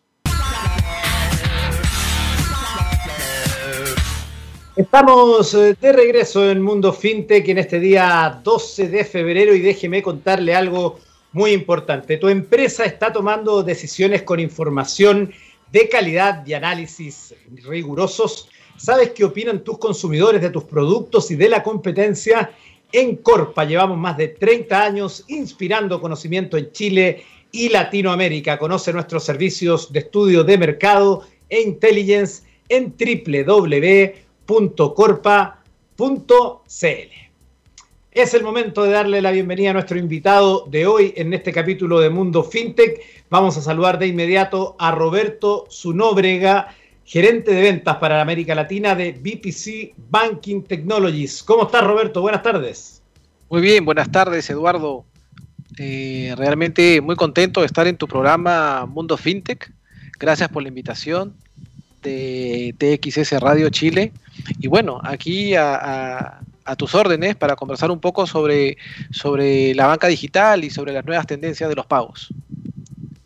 Estamos 4.75 5.53
eh, 5.53 5.77
de 5.79 5.93
regreso 5.93 6.51
en 6.51 6.63
Mundo 6.63 6.95
FinTech 6.95 7.47
en 7.47 7.59
este 7.59 7.79
día 7.79 8.41
12 8.43 8.89
de 8.89 9.05
febrero 9.05 9.55
y 9.55 9.61
déjeme 9.61 10.03
contarle 10.03 10.55
algo 10.55 10.99
muy 11.33 11.51
importante. 11.51 12.17
Tu 12.17 12.31
empresa 12.31 12.87
está 12.87 13.13
tomando 13.13 13.63
decisiones 13.63 14.23
con 14.23 14.41
información 14.41 15.31
de 15.71 15.91
calidad 15.91 16.47
y 16.47 16.55
análisis 16.55 17.35
rigurosos. 17.67 18.49
¿Sabes 18.79 19.11
qué 19.11 19.25
opinan 19.25 19.63
tus 19.63 19.77
consumidores 19.77 20.41
de 20.41 20.49
tus 20.49 20.65
productos 20.65 21.31
y 21.31 21.37
de 21.37 21.51
la 21.51 21.63
competencia? 21.63 22.51
En 22.93 23.17
Corpa 23.17 23.67
llevamos 23.67 23.99
más 23.99 24.17
de 24.17 24.29
30 24.29 24.83
años 24.83 25.27
inspirando 25.29 26.01
conocimiento 26.01 26.57
en 26.57 26.73
Chile 26.73 27.25
y 27.51 27.69
Latinoamérica. 27.69 28.59
Conoce 28.59 28.91
nuestros 28.95 29.23
servicios 29.23 29.93
de 29.93 29.99
estudio 29.99 30.45
de 30.45 30.57
mercado 30.57 31.27
e 31.51 31.61
intelligence 31.61 32.45
en 32.71 32.95
www 32.99 34.22
.corpa.cl 34.47 35.57
Es 38.11 38.35
el 38.35 38.43
momento 38.43 38.83
de 38.83 38.91
darle 38.91 39.23
la 39.23 39.31
bienvenida 39.31 39.71
a 39.71 39.73
nuestro 39.75 39.99
invitado 39.99 40.67
de 40.69 40.87
hoy 40.87 41.15
en 41.17 41.33
este 41.33 41.53
capítulo 41.53 42.01
de 42.01 42.11
Mundo 42.11 42.45
FinTech. 42.45 43.01
Vamos 43.31 43.57
a 43.57 43.63
saludar 43.63 43.99
de 43.99 44.07
inmediato 44.07 44.77
a 44.79 44.91
Roberto 44.91 45.67
Zunóbrega, 45.71 46.75
gerente 47.05 47.53
de 47.53 47.63
ventas 47.63 47.97
para 47.97 48.21
América 48.21 48.55
Latina 48.55 48.95
de 48.95 49.13
BPC 49.13 49.95
Banking 50.11 50.63
Technologies. 50.63 51.43
¿Cómo 51.43 51.65
estás, 51.65 51.85
Roberto? 51.85 52.21
Buenas 52.21 52.43
tardes. 52.43 53.03
Muy 53.49 53.61
bien, 53.61 53.85
buenas 53.85 54.11
tardes, 54.11 54.49
Eduardo. 54.51 55.05
Eh, 55.79 56.35
realmente 56.37 57.01
muy 57.01 57.17
contento 57.17 57.61
de 57.61 57.67
estar 57.67 57.87
en 57.87 57.97
tu 57.97 58.07
programa 58.07 58.87
Mundo 58.87 59.17
FinTech. 59.17 59.73
Gracias 60.19 60.49
por 60.49 60.63
la 60.63 60.69
invitación 60.69 61.35
de 62.03 62.75
TXS 62.79 63.41
Radio 63.41 63.71
Chile. 63.71 64.13
Y 64.61 64.69
bueno, 64.69 65.01
aquí 65.03 65.55
a, 65.57 66.41
tus 66.77 66.95
órdenes 66.95 67.37
para 67.37 67.57
conversar 67.57 67.91
un 67.91 68.01
poco 68.01 68.27
sobre, 68.27 68.79
sobre 69.11 69.75
la 69.75 69.87
banca 69.87 70.07
digital 70.07 70.65
y 70.65 70.71
sobre 70.71 70.93
las 70.93 71.05
nuevas 71.05 71.27
tendencias 71.27 71.69
de 71.69 71.75
los 71.75 71.87
pagos. 71.87 72.29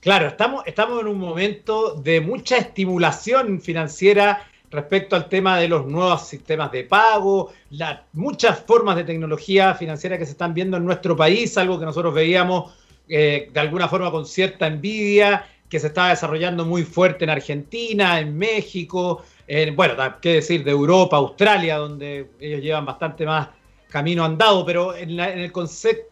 Claro, 0.01 0.29
estamos, 0.29 0.65
estamos 0.67 1.01
en 1.01 1.09
un 1.09 1.19
momento 1.19 1.95
de 1.95 2.21
mucha 2.21 2.57
estimulación 2.57 3.61
financiera 3.61 4.47
respecto 4.71 5.17
al 5.17 5.29
tema 5.29 5.59
de 5.59 5.69
los 5.69 5.87
nuevos 5.87 6.29
sistemas 6.29 6.73
de 6.73 6.85
pago, 6.85 7.53
las 7.71 8.01
muchas 8.13 8.61
formas 8.61 8.97
de 8.97 9.05
tecnología 9.05 9.75
financiera 9.75 10.19
que 10.19 10.25
se 10.25 10.33
están 10.33 10.55
viendo 10.55 10.77
en 10.77 10.85
nuestro 10.85 11.17
país, 11.17 11.57
algo 11.57 11.79
que 11.79 11.85
nosotros 11.85 12.13
veíamos 12.15 12.73
eh, 13.09 13.51
de 13.53 13.61
alguna 13.61 13.89
forma 13.89 14.11
con 14.11 14.27
cierta 14.27 14.67
envidia 14.67 15.47
que 15.69 15.81
se 15.81 15.89
está 15.89 16.09
desarrollando 16.09 16.65
muy 16.65 16.85
fuerte 16.85 17.25
en 17.25 17.31
Argentina, 17.31 18.21
en 18.21 18.37
México, 18.37 19.25
en, 19.47 19.77
bueno, 19.77 19.95
qué 20.21 20.35
decir, 20.35 20.65
de 20.65 20.71
Europa, 20.71 21.17
Australia, 21.17 21.77
donde 21.79 22.31
ellos 22.41 22.61
llevan 22.61 22.85
bastante 22.85 23.25
más 23.25 23.49
camino 23.89 24.25
andado, 24.25 24.67
pero 24.67 24.95
en, 24.95 25.19
el, 25.21 25.53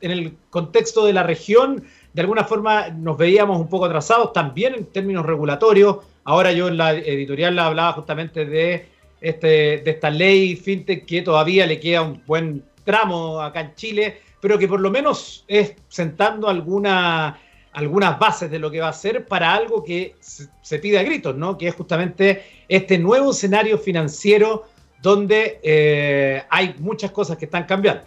en 0.00 0.10
el 0.10 0.36
contexto 0.50 1.04
de 1.04 1.12
la 1.12 1.22
región, 1.22 1.84
de 2.12 2.20
alguna 2.22 2.44
forma 2.44 2.88
nos 2.88 3.18
veíamos 3.18 3.60
un 3.60 3.68
poco 3.68 3.86
atrasados, 3.86 4.32
también 4.32 4.74
en 4.74 4.86
términos 4.86 5.26
regulatorios. 5.26 5.98
Ahora 6.24 6.52
yo 6.52 6.68
en 6.68 6.76
la 6.76 6.92
editorial 6.92 7.58
hablaba 7.58 7.92
justamente 7.92 8.46
de, 8.46 8.86
este, 9.20 9.78
de 9.78 9.90
esta 9.90 10.10
ley 10.10 10.56
fintech 10.56 11.04
que 11.04 11.22
todavía 11.22 11.66
le 11.66 11.80
queda 11.80 12.02
un 12.02 12.22
buen 12.26 12.64
tramo 12.84 13.40
acá 13.40 13.60
en 13.60 13.74
Chile, 13.74 14.20
pero 14.40 14.58
que 14.58 14.68
por 14.68 14.80
lo 14.80 14.90
menos 14.90 15.44
es 15.48 15.74
sentando 15.88 16.48
alguna 16.48 17.38
algunas 17.74 18.18
bases 18.18 18.50
de 18.50 18.58
lo 18.58 18.70
que 18.70 18.80
va 18.80 18.88
a 18.88 18.92
ser 18.92 19.26
para 19.26 19.52
algo 19.52 19.84
que 19.84 20.14
se, 20.20 20.78
pide 20.78 20.98
a 20.98 21.02
gritos, 21.02 21.36
¿no? 21.36 21.58
Que 21.58 21.68
es 21.68 21.74
justamente 21.74 22.44
este 22.68 22.98
nuevo 22.98 23.32
escenario 23.32 23.78
financiero 23.78 24.64
donde 25.02 25.60
eh, 25.62 26.42
hay 26.48 26.76
muchas 26.78 27.10
cosas 27.10 27.36
que 27.36 27.44
están 27.44 27.64
cambiando. 27.64 28.04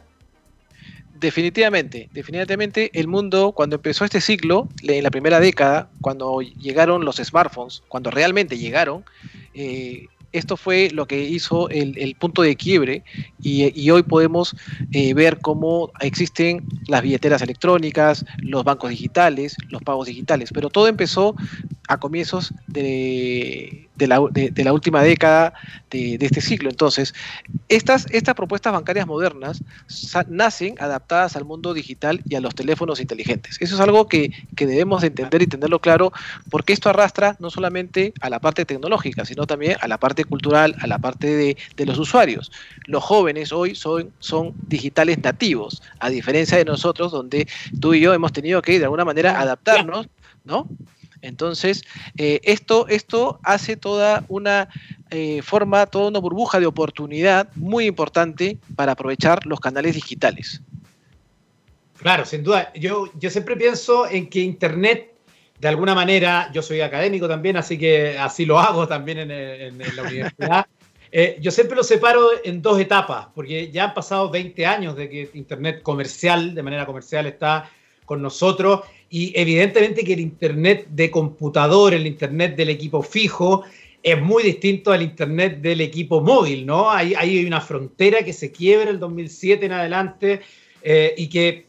Definitivamente, 1.20 2.10
definitivamente 2.14 2.92
el 2.94 3.08
mundo 3.08 3.52
cuando 3.52 3.76
empezó 3.76 4.06
este 4.06 4.22
ciclo, 4.22 4.70
en 4.84 5.04
la 5.04 5.10
primera 5.10 5.40
década, 5.40 5.90
cuando 6.00 6.42
llegaron 6.42 7.04
los 7.04 7.18
smartphones, 7.18 7.84
cuando 7.88 8.12
realmente 8.12 8.58
llegaron, 8.58 9.04
eh, 9.54 10.08
esto 10.32 10.58
fue 10.58 10.90
lo 10.92 11.08
que 11.08 11.24
hizo 11.24 11.70
el, 11.70 12.16
punto 12.20 12.42
de 12.42 12.56
quiebre 12.56 13.04
y, 13.42 13.90
hoy 13.90 14.04
podemos 14.04 14.56
eh, 14.92 15.14
ver 15.14 15.40
cómo 15.40 15.92
existen 16.00 16.66
las 16.88 17.02
billeteras 17.02 17.42
electrónicas, 17.42 18.26
los 18.38 18.64
bancos 18.64 18.90
digitales, 18.90 19.56
los 19.70 19.82
pagos 19.84 20.08
digitales, 20.08 20.52
pero 20.54 20.70
todo 20.70 20.88
empezó 20.88 21.36
a 21.88 21.98
comienzos 21.98 22.54
de, 22.68 23.88
la, 23.98 24.20
última 24.72 25.02
década 25.02 25.54
de, 25.90 26.18
este 26.20 26.42
ciclo. 26.42 26.70
Entonces, 26.70 27.14
estas, 27.70 28.06
estas 28.12 28.36
propuestas 28.36 28.74
bancarias 28.74 29.08
modernas 29.08 29.64
nacen 30.28 30.76
adaptadas 30.80 31.36
al 31.36 31.46
mundo 31.46 31.74
digital 31.74 32.22
y 32.26 32.36
a 32.36 32.42
los 32.42 32.56
teléfonos 32.56 33.00
inteligentes. 33.00 33.58
Eso 33.62 33.76
es 33.76 33.82
algo 33.82 34.08
que, 34.08 34.32
debemos 34.56 35.04
entender 35.04 35.42
y 35.42 35.48
tenerlo 35.48 35.80
claro, 35.80 36.12
porque 36.50 36.74
esto 36.74 36.90
arrastra 36.90 37.38
no 37.40 37.50
solamente 37.50 38.14
a 38.20 38.30
la 38.30 38.40
parte 38.40 38.66
tecnológica, 38.66 39.24
sino 39.24 39.48
también 39.48 39.78
a 39.80 39.88
la 39.88 39.98
parte 39.98 40.17
cultural, 40.26 40.76
a 40.80 40.88
la 40.88 41.00
parte 41.00 41.28
de, 41.76 41.86
los 41.86 41.98
usuarios. 42.00 42.52
Los 42.86 43.04
jóvenes 43.04 43.52
hoy 43.52 43.76
son, 43.76 44.12
son 44.20 44.54
digitales 44.68 45.22
nativos, 45.22 45.82
a 46.00 46.10
diferencia 46.10 46.58
de 46.58 46.66
nosotros, 46.66 47.12
donde 47.12 47.48
tú 47.80 47.94
y 47.94 48.02
yo 48.02 48.14
hemos 48.14 48.34
tenido 48.34 48.62
que 48.62 48.80
de 48.80 48.86
alguna 48.86 49.06
manera 49.06 49.40
adaptarnos, 49.40 50.08
¿no? 50.44 50.68
Entonces, 51.22 51.84
eh, 52.18 52.40
esto, 52.44 52.88
esto 52.88 53.40
hace 53.44 53.76
toda 53.76 54.24
una 54.28 54.70
eh, 55.10 55.42
forma, 55.42 55.86
toda 55.86 56.10
una 56.10 56.20
burbuja 56.20 56.60
de 56.60 56.66
oportunidad 56.66 57.50
muy 57.56 57.86
importante 57.86 58.58
para 58.76 58.92
aprovechar 58.92 59.46
los 59.46 59.60
canales 59.60 59.96
digitales. 59.96 60.62
Claro, 61.98 62.26
sin 62.26 62.44
duda. 62.44 62.72
Yo, 62.74 63.10
yo 63.20 63.30
siempre 63.30 63.56
pienso 63.56 64.08
en 64.08 64.30
que 64.30 64.40
Internet, 64.40 65.14
de 65.60 65.68
alguna 65.68 65.96
manera, 65.96 66.52
yo 66.54 66.62
soy 66.62 66.82
académico 66.82 67.28
también, 67.28 67.58
así 67.58 67.78
que 67.78 68.18
así 68.18 68.46
lo 68.46 68.60
hago 68.60 68.88
también 68.88 69.32
en, 69.32 69.78
la 69.96 70.04
universidad. 70.04 70.66
Eh, 71.10 71.38
yo 71.40 71.52
siempre 71.52 71.78
lo 71.78 71.86
separo 71.86 72.32
en 72.44 72.62
dos 72.62 72.78
etapas, 72.82 73.28
porque 73.34 73.72
ya 73.72 73.86
han 73.86 73.94
pasado 73.94 74.30
20 74.30 74.66
años 74.66 74.98
de 74.98 75.10
que 75.10 75.30
Internet 75.36 75.82
comercial, 75.82 76.54
de 76.54 76.62
manera 76.62 76.86
comercial, 76.86 77.26
está 77.26 77.72
con 78.04 78.22
nosotros 78.22 78.82
y 79.10 79.32
evidentemente 79.40 80.04
que 80.04 80.14
el 80.14 80.20
Internet 80.20 80.88
de 80.90 81.10
computador, 81.10 81.94
el 81.94 82.06
Internet 82.06 82.58
del 82.58 82.70
equipo 82.70 83.02
fijo, 83.02 83.64
es 84.04 84.22
muy 84.22 84.44
distinto 84.44 84.92
al 84.92 85.02
Internet 85.02 85.60
del 85.62 85.80
equipo 85.80 86.22
móvil, 86.22 86.66
¿no? 86.66 86.92
Hay, 86.92 87.14
hay 87.14 87.46
una 87.46 87.62
frontera 87.62 88.24
que 88.24 88.34
se 88.34 88.52
quiebra 88.52 88.90
el 88.90 89.00
2007 89.00 89.66
en 89.66 89.72
adelante 89.72 90.42
eh, 90.84 91.14
y 91.18 91.28
que 91.28 91.67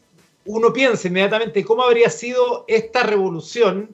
uno 0.49 0.73
piensa 0.73 1.07
inmediatamente 1.07 1.63
cómo 1.63 1.83
habría 1.83 2.09
sido 2.09 2.65
esta 2.67 3.03
revolución 3.03 3.93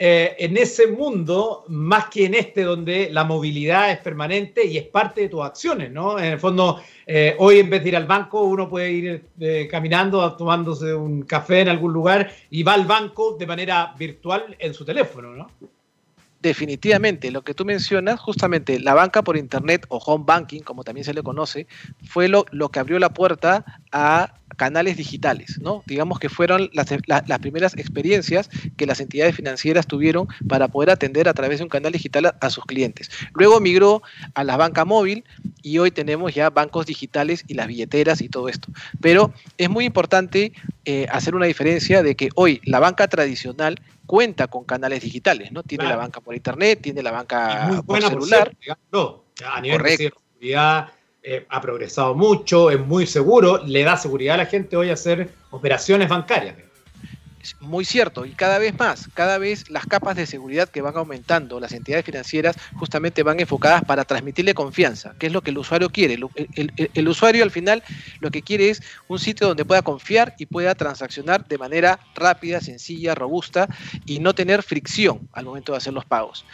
eh, 0.00 0.34
en 0.36 0.56
ese 0.56 0.88
mundo 0.88 1.64
más 1.68 2.06
que 2.06 2.26
en 2.26 2.34
este 2.34 2.62
donde 2.62 3.08
la 3.12 3.22
movilidad 3.22 3.92
es 3.92 3.98
permanente 3.98 4.66
y 4.66 4.78
es 4.78 4.86
parte 4.88 5.20
de 5.20 5.28
tus 5.28 5.44
acciones, 5.44 5.92
¿no? 5.92 6.18
En 6.18 6.24
el 6.24 6.40
fondo, 6.40 6.80
eh, 7.06 7.36
hoy 7.38 7.60
en 7.60 7.70
vez 7.70 7.84
de 7.84 7.90
ir 7.90 7.96
al 7.96 8.06
banco, 8.06 8.42
uno 8.42 8.68
puede 8.68 8.90
ir 8.90 9.24
eh, 9.38 9.68
caminando, 9.70 10.34
tomándose 10.34 10.92
un 10.92 11.22
café 11.22 11.60
en 11.60 11.68
algún 11.68 11.92
lugar 11.92 12.32
y 12.50 12.64
va 12.64 12.74
al 12.74 12.84
banco 12.84 13.36
de 13.38 13.46
manera 13.46 13.94
virtual 13.96 14.56
en 14.58 14.74
su 14.74 14.84
teléfono, 14.84 15.36
¿no? 15.36 15.46
Definitivamente, 16.42 17.30
lo 17.30 17.42
que 17.42 17.54
tú 17.54 17.64
mencionas, 17.64 18.18
justamente 18.18 18.80
la 18.80 18.94
banca 18.94 19.22
por 19.22 19.36
Internet 19.36 19.86
o 19.88 19.98
home 19.98 20.24
banking, 20.26 20.62
como 20.62 20.82
también 20.82 21.04
se 21.04 21.14
le 21.14 21.22
conoce, 21.22 21.68
fue 22.04 22.26
lo, 22.26 22.44
que 22.44 22.80
abrió 22.80 22.98
la 22.98 23.10
puerta 23.10 23.64
a 23.92 24.34
canales 24.56 24.96
digitales, 24.96 25.60
¿no? 25.62 25.84
Digamos 25.86 26.18
que 26.18 26.28
fueron 26.28 26.68
las, 26.72 26.88
primeras 27.38 27.74
experiencias 27.74 28.50
que 28.76 28.86
las 28.86 28.98
entidades 28.98 29.36
financieras 29.36 29.86
tuvieron 29.86 30.26
para 30.48 30.66
poder 30.66 30.90
atender 30.90 31.28
a 31.28 31.32
través 31.32 31.58
de 31.58 31.64
un 31.64 31.70
canal 31.70 31.92
digital 31.92 32.34
a, 32.38 32.50
sus 32.50 32.64
clientes. 32.64 33.08
Luego 33.34 33.60
migró 33.60 34.02
a 34.34 34.42
la 34.42 34.56
banca 34.56 34.84
móvil 34.84 35.22
y 35.62 35.78
hoy 35.78 35.92
tenemos 35.92 36.34
ya 36.34 36.50
bancos 36.50 36.86
digitales 36.86 37.44
y 37.46 37.54
las 37.54 37.68
billeteras 37.68 38.20
y 38.20 38.28
todo 38.28 38.48
esto. 38.48 38.66
Pero 39.00 39.32
es 39.58 39.70
muy 39.70 39.84
importante 39.84 40.52
eh, 40.86 41.06
hacer 41.12 41.36
una 41.36 41.46
diferencia 41.46 42.02
de 42.02 42.16
que 42.16 42.30
hoy 42.34 42.60
la 42.64 42.80
banca 42.80 43.06
tradicional 43.06 43.80
cuenta 44.12 44.46
con 44.48 44.64
canales 44.64 45.00
digitales, 45.00 45.52
¿no? 45.52 45.62
Tiene 45.62 45.84
la 45.84 45.96
banca 45.96 46.20
por 46.20 46.34
internet, 46.34 46.80
tiene 46.82 47.02
la 47.02 47.12
banca 47.12 47.82
por 47.86 48.02
celular. 48.02 48.54
a 49.42 49.60
nivel 49.62 49.82
de 49.82 49.96
seguridad 49.96 50.92
eh, 51.22 51.46
ha 51.48 51.60
progresado 51.62 52.14
mucho, 52.14 52.70
es 52.70 52.78
muy 52.78 53.06
seguro, 53.06 53.64
le 53.64 53.82
da 53.82 53.96
seguridad 53.96 54.34
a 54.34 54.36
la 54.44 54.44
gente 54.44 54.76
hoy 54.76 54.90
hacer 54.90 55.30
operaciones 55.50 56.10
bancarias. 56.10 56.56
Muy 57.60 57.84
cierto, 57.84 58.24
y 58.24 58.30
cada 58.30 58.58
vez 58.58 58.78
más, 58.78 59.08
cada 59.14 59.38
vez 59.38 59.68
las 59.68 59.86
capas 59.86 60.14
de 60.16 60.26
seguridad 60.26 60.68
que 60.68 60.80
van 60.80 60.96
aumentando, 60.96 61.58
las 61.58 61.72
entidades 61.72 62.04
financieras 62.04 62.56
justamente 62.74 63.22
van 63.24 63.40
enfocadas 63.40 63.82
para 63.84 64.04
transmitirle 64.04 64.54
confianza, 64.54 65.14
que 65.18 65.26
es 65.26 65.32
lo 65.32 65.40
que 65.42 65.50
el 65.50 65.58
usuario 65.58 65.90
quiere. 65.90 66.14
El, 66.14 67.08
usuario 67.08 67.42
al 67.42 67.50
final 67.50 67.82
lo 68.20 68.30
que 68.30 68.42
quiere 68.42 68.70
es 68.70 68.82
un 69.08 69.18
sitio 69.18 69.48
donde 69.48 69.64
pueda 69.64 69.82
confiar 69.82 70.34
y 70.38 70.46
pueda 70.46 70.74
transaccionar 70.74 71.46
de 71.48 71.58
manera 71.58 71.98
rápida, 72.14 72.60
sencilla, 72.60 73.14
robusta 73.14 73.68
y 74.06 74.20
no 74.20 74.34
tener 74.34 74.62
fricción 74.62 75.28
al 75.32 75.44
momento 75.44 75.72
de 75.72 75.78
hacer 75.78 75.92
los 75.92 76.04
pagos. 76.04 76.44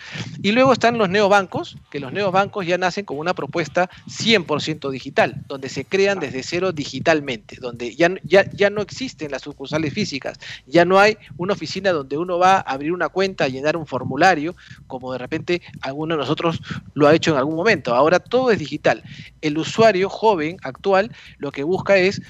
Y 0.43 0.53
luego 0.53 0.73
están 0.73 0.97
los 0.97 1.11
neobancos, 1.11 1.77
que 1.91 2.01
los 2.01 2.13
neobancos 2.13 2.67
ya 2.67 2.79
nacen 2.79 3.05
con 3.05 3.19
una 3.19 3.35
propuesta 3.35 3.91
100% 4.07 4.91
digital, 4.91 5.45
donde 5.47 5.69
se 5.69 5.85
crean 5.85 6.19
desde 6.19 6.43
cero 6.43 6.73
digitalmente, 6.73 7.57
donde 7.61 7.95
ya, 7.95 8.11
ya, 8.23 8.51
ya 8.53 8.71
no 8.71 8.81
existen 8.81 9.31
las 9.31 9.43
sucursales 9.43 9.93
físicas, 9.93 10.39
ya 10.67 10.78
no 10.85 10.99
hay 10.99 11.17
una 11.37 11.53
oficina 11.53 11.93
donde 11.93 12.17
uno 12.17 12.39
va 12.39 12.57
a 12.57 12.61
abrir 12.61 12.93
una 12.93 13.09
cuenta, 13.09 13.49
llenar 13.49 13.77
un 13.77 13.87
formulario, 13.87 14.55
como 14.87 15.13
de 15.13 15.19
repente 15.19 15.63
alguno 15.81 16.15
de 16.15 16.21
nosotros 16.21 16.61
lo 16.95 17.07
ha 17.07 17.15
hecho 17.15 17.33
en 17.33 17.39
algún 17.39 17.57
momento. 17.57 17.95
Ahora 17.95 18.19
todo 18.19 18.51
es 18.51 18.59
digital. 18.59 19.03
El 19.41 19.59
usuario 19.59 20.09
joven 20.09 20.57
actual 20.63 21.13
lo 21.39 21.53
que 21.53 21.63
busca 21.63 21.97
es 21.97 22.21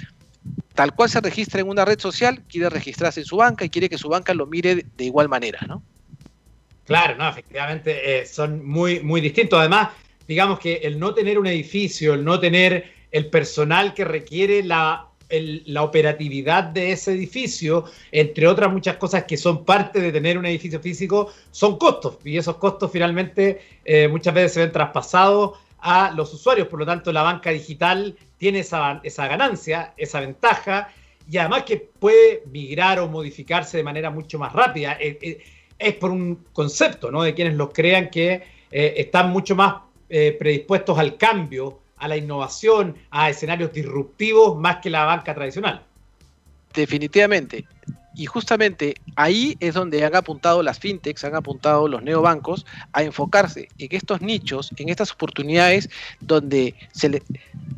tal 0.75 0.95
cual 0.95 1.11
se 1.11 1.21
registra 1.21 1.61
en 1.61 1.69
una 1.69 1.85
red 1.85 1.99
social, 1.99 2.43
quiere 2.49 2.71
registrarse 2.71 3.21
en 3.21 3.26
su 3.26 3.37
banca 3.37 3.64
y 3.64 3.71
quiere 3.71 3.88
que 3.88 3.99
su 3.99 4.09
banca 4.09 4.33
lo 4.35 4.47
mire 4.47 4.87
de 4.97 5.05
igual 5.05 5.28
manera, 5.28 5.61
¿no? 5.67 5.83
Claro, 6.87 7.17
no, 7.17 7.28
efectivamente 7.28 8.21
eh, 8.21 8.26
son 8.26 8.64
muy, 8.64 9.00
muy 9.00 9.21
distintos. 9.21 9.59
Además, 9.59 9.90
digamos 10.26 10.59
que 10.59 10.76
el 10.76 10.99
no 10.99 11.12
tener 11.12 11.38
un 11.38 11.47
edificio, 11.47 12.14
el 12.14 12.25
no 12.25 12.40
tener 12.40 12.93
el 13.11 13.26
personal 13.26 13.93
que 13.93 14.05
requiere 14.05 14.62
la 14.62 15.07
la 15.30 15.82
operatividad 15.82 16.64
de 16.64 16.92
ese 16.92 17.12
edificio, 17.12 17.85
entre 18.12 18.47
otras 18.47 18.73
muchas 18.73 18.97
cosas 18.97 19.25
que 19.25 19.37
son 19.37 19.64
parte 19.64 20.00
de 20.00 20.11
tener 20.11 20.38
un 20.38 20.47
edificio 20.47 20.80
físico, 20.80 21.32
son 21.50 21.76
costos. 21.76 22.18
Y 22.25 22.38
esos 22.38 22.56
costos 22.56 22.90
finalmente 22.90 23.61
eh, 23.85 24.08
muchas 24.08 24.35
veces 24.35 24.52
se 24.54 24.61
ven 24.61 24.73
traspasados 24.73 25.58
a 25.80 26.12
los 26.12 26.32
usuarios. 26.32 26.68
Por 26.68 26.78
lo 26.80 26.87
tanto, 26.87 27.12
la 27.12 27.23
banca 27.23 27.50
digital 27.50 28.16
tiene 28.38 28.61
esa, 28.61 29.00
esa 29.02 29.26
ganancia, 29.28 29.92
esa 29.97 30.20
ventaja, 30.20 30.88
y 31.30 31.37
además 31.37 31.64
que 31.64 31.76
puede 31.76 32.42
migrar 32.50 32.99
o 33.00 33.08
modificarse 33.08 33.76
de 33.76 33.82
manera 33.82 34.11
mucho 34.11 34.38
más 34.38 34.52
rápida. 34.54 34.97
Eh, 34.99 35.18
eh, 35.20 35.42
es 35.78 35.94
por 35.94 36.11
un 36.11 36.47
concepto 36.54 37.11
¿no? 37.11 37.23
de 37.23 37.35
quienes 37.35 37.54
los 37.54 37.70
crean 37.73 38.11
que 38.11 38.58
están 38.70 39.30
mucho 39.30 39.56
más 39.56 39.76
predispuestos 40.08 40.99
al 40.99 41.16
cambio 41.16 41.78
a 41.99 42.09
la 42.09 42.17
innovación, 42.17 42.97
a 43.11 43.31
escenarios 43.31 43.73
disruptivos 43.73 44.57
más 44.57 44.78
que 44.78 44.90
la 44.90 45.05
banca 45.05 45.35
tradicional. 45.35 45.83
Definitivamente. 46.75 47.67
Y 48.18 48.26
justamente 48.26 48.96
ahí 49.14 49.56
es 49.60 49.75
donde 49.75 50.04
han 50.04 50.16
apuntado 50.16 50.60
las 50.64 50.80
fintechs, 50.80 51.22
han 51.22 51.37
apuntado 51.37 51.87
los 51.87 52.02
neobancos 52.02 52.66
a 52.92 53.04
enfocarse 53.04 53.68
en 53.78 53.88
estos 53.92 54.20
nichos, 54.20 54.72
en 54.76 54.88
estas 54.88 55.12
oportunidades 55.12 55.88
donde 56.18 56.75
se 56.90 57.10
le 57.10 57.22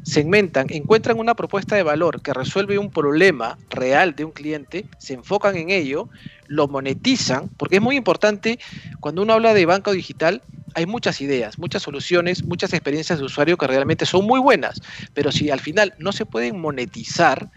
segmentan, 0.02 0.68
encuentran 0.70 1.18
una 1.18 1.34
propuesta 1.34 1.76
de 1.76 1.82
valor 1.82 2.22
que 2.22 2.32
resuelve 2.32 2.78
un 2.78 2.90
problema 2.90 3.58
real 3.68 4.16
de 4.16 4.24
un 4.24 4.32
cliente, 4.32 4.86
se 4.96 5.12
enfocan 5.12 5.56
en 5.56 5.68
ello, 5.68 6.08
lo 6.46 6.68
monetizan, 6.68 7.50
porque 7.58 7.76
es 7.76 7.82
muy 7.82 7.96
importante 7.96 8.58
cuando 8.98 9.20
uno 9.20 9.34
habla 9.34 9.52
de 9.52 9.66
banco 9.66 9.92
digital, 9.92 10.42
hay 10.74 10.86
muchas 10.86 11.20
ideas, 11.20 11.58
muchas 11.58 11.82
soluciones, 11.82 12.44
muchas 12.44 12.72
experiencias 12.72 13.18
de 13.18 13.24
usuario 13.24 13.58
que 13.58 13.66
realmente 13.66 14.06
son 14.06 14.24
muy 14.24 14.40
buenas, 14.40 14.80
pero 15.12 15.32
si 15.32 15.50
al 15.50 15.60
final 15.60 15.94
no 15.98 16.12
se 16.12 16.24
pueden 16.24 16.60
monetizar, 16.60 17.50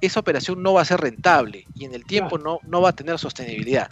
esa 0.00 0.20
operación 0.20 0.62
no 0.62 0.74
va 0.74 0.82
a 0.82 0.84
ser 0.84 1.00
rentable 1.00 1.64
y 1.74 1.84
en 1.84 1.94
el 1.94 2.04
tiempo 2.04 2.38
no, 2.38 2.60
no 2.66 2.80
va 2.80 2.90
a 2.90 2.96
tener 2.96 3.18
sostenibilidad. 3.18 3.90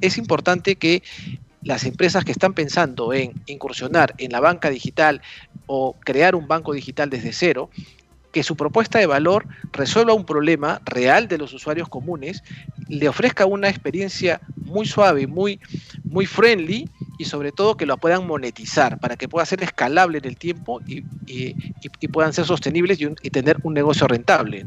Es 0.00 0.18
importante 0.18 0.76
que 0.76 1.02
las 1.62 1.84
empresas 1.84 2.24
que 2.24 2.32
están 2.32 2.52
pensando 2.52 3.12
en 3.12 3.32
incursionar 3.46 4.14
en 4.18 4.32
la 4.32 4.40
banca 4.40 4.70
digital 4.70 5.22
o 5.66 5.96
crear 6.00 6.34
un 6.34 6.46
banco 6.46 6.72
digital 6.74 7.08
desde 7.10 7.32
cero, 7.32 7.70
que 8.32 8.42
su 8.42 8.56
propuesta 8.56 8.98
de 8.98 9.06
valor 9.06 9.46
resuelva 9.72 10.12
un 10.12 10.26
problema 10.26 10.80
real 10.84 11.28
de 11.28 11.38
los 11.38 11.54
usuarios 11.54 11.88
comunes, 11.88 12.42
le 12.88 13.08
ofrezca 13.08 13.46
una 13.46 13.68
experiencia 13.68 14.40
muy 14.56 14.86
suave, 14.86 15.28
muy, 15.28 15.60
muy 16.02 16.26
friendly 16.26 16.88
y 17.16 17.24
sobre 17.26 17.52
todo 17.52 17.76
que 17.76 17.86
lo 17.86 17.96
puedan 17.96 18.26
monetizar 18.26 18.98
para 18.98 19.16
que 19.16 19.28
pueda 19.28 19.46
ser 19.46 19.62
escalable 19.62 20.18
en 20.18 20.24
el 20.24 20.36
tiempo 20.36 20.80
y, 20.86 21.04
puedan 22.08 22.32
ser 22.32 22.44
sostenibles 22.44 23.00
y, 23.00 23.30
tener 23.30 23.58
un 23.62 23.72
negocio 23.72 24.08
rentable. 24.08 24.66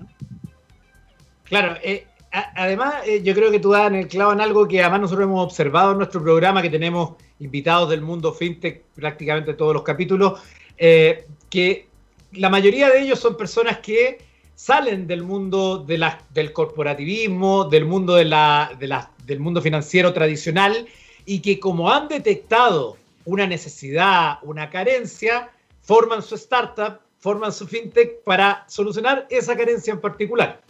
Claro, 1.50 1.78
eh, 1.82 2.06
además 2.32 2.96
eh, 3.06 3.22
yo 3.24 3.34
creo 3.34 3.52
que 3.52 3.60
tú 3.60 3.72
das 3.72 3.88
en 3.88 3.96
el 3.96 4.08
clavo 4.08 4.34
en 4.34 4.42
algo 4.42 4.68
que 4.68 4.82
además 4.82 5.02
nosotros 5.02 5.26
hemos 5.26 5.46
observado 5.46 5.94
en 5.94 5.98
nuestro 5.98 6.22
programa, 6.22 6.62
que 6.62 6.70
tenemos 6.70 7.16
invitados 7.40 7.90
del 7.90 8.02
mundo 8.02 8.34
fintech 8.34 8.84
prácticamente 8.96 9.54
todos 9.54 9.74
los 9.74 9.84
capítulos, 9.84 10.42
eh, 10.78 11.26
que 11.50 11.88
la 12.34 12.50
mayoría 12.50 12.90
de 12.90 13.00
ellos 13.02 13.20
son 13.20 13.38
personas 13.38 13.78
que 13.80 14.20
salen 14.56 15.08
del 15.08 15.24
mundo 15.24 15.78
de 15.78 16.04
del 16.32 16.52
corporativismo, 16.52 17.66
del 17.66 17.86
mundo, 17.86 18.16
del 18.16 19.40
mundo 19.40 19.62
financiero 19.62 20.14
tradicional 20.14 20.88
y 21.26 21.40
que 21.40 21.60
como 21.60 21.92
han 21.92 22.08
detectado 22.08 22.98
una 23.26 23.46
necesidad, 23.46 24.40
una 24.42 24.70
carencia, 24.70 25.52
forman 25.82 26.22
su 26.22 26.36
startup, 26.36 27.00
forman 27.20 27.52
su 27.52 27.68
fintech 27.68 28.24
para 28.24 28.66
solucionar 28.68 29.28
esa 29.30 29.56
carencia 29.56 29.94
en 29.94 30.02
particular. 30.02 30.62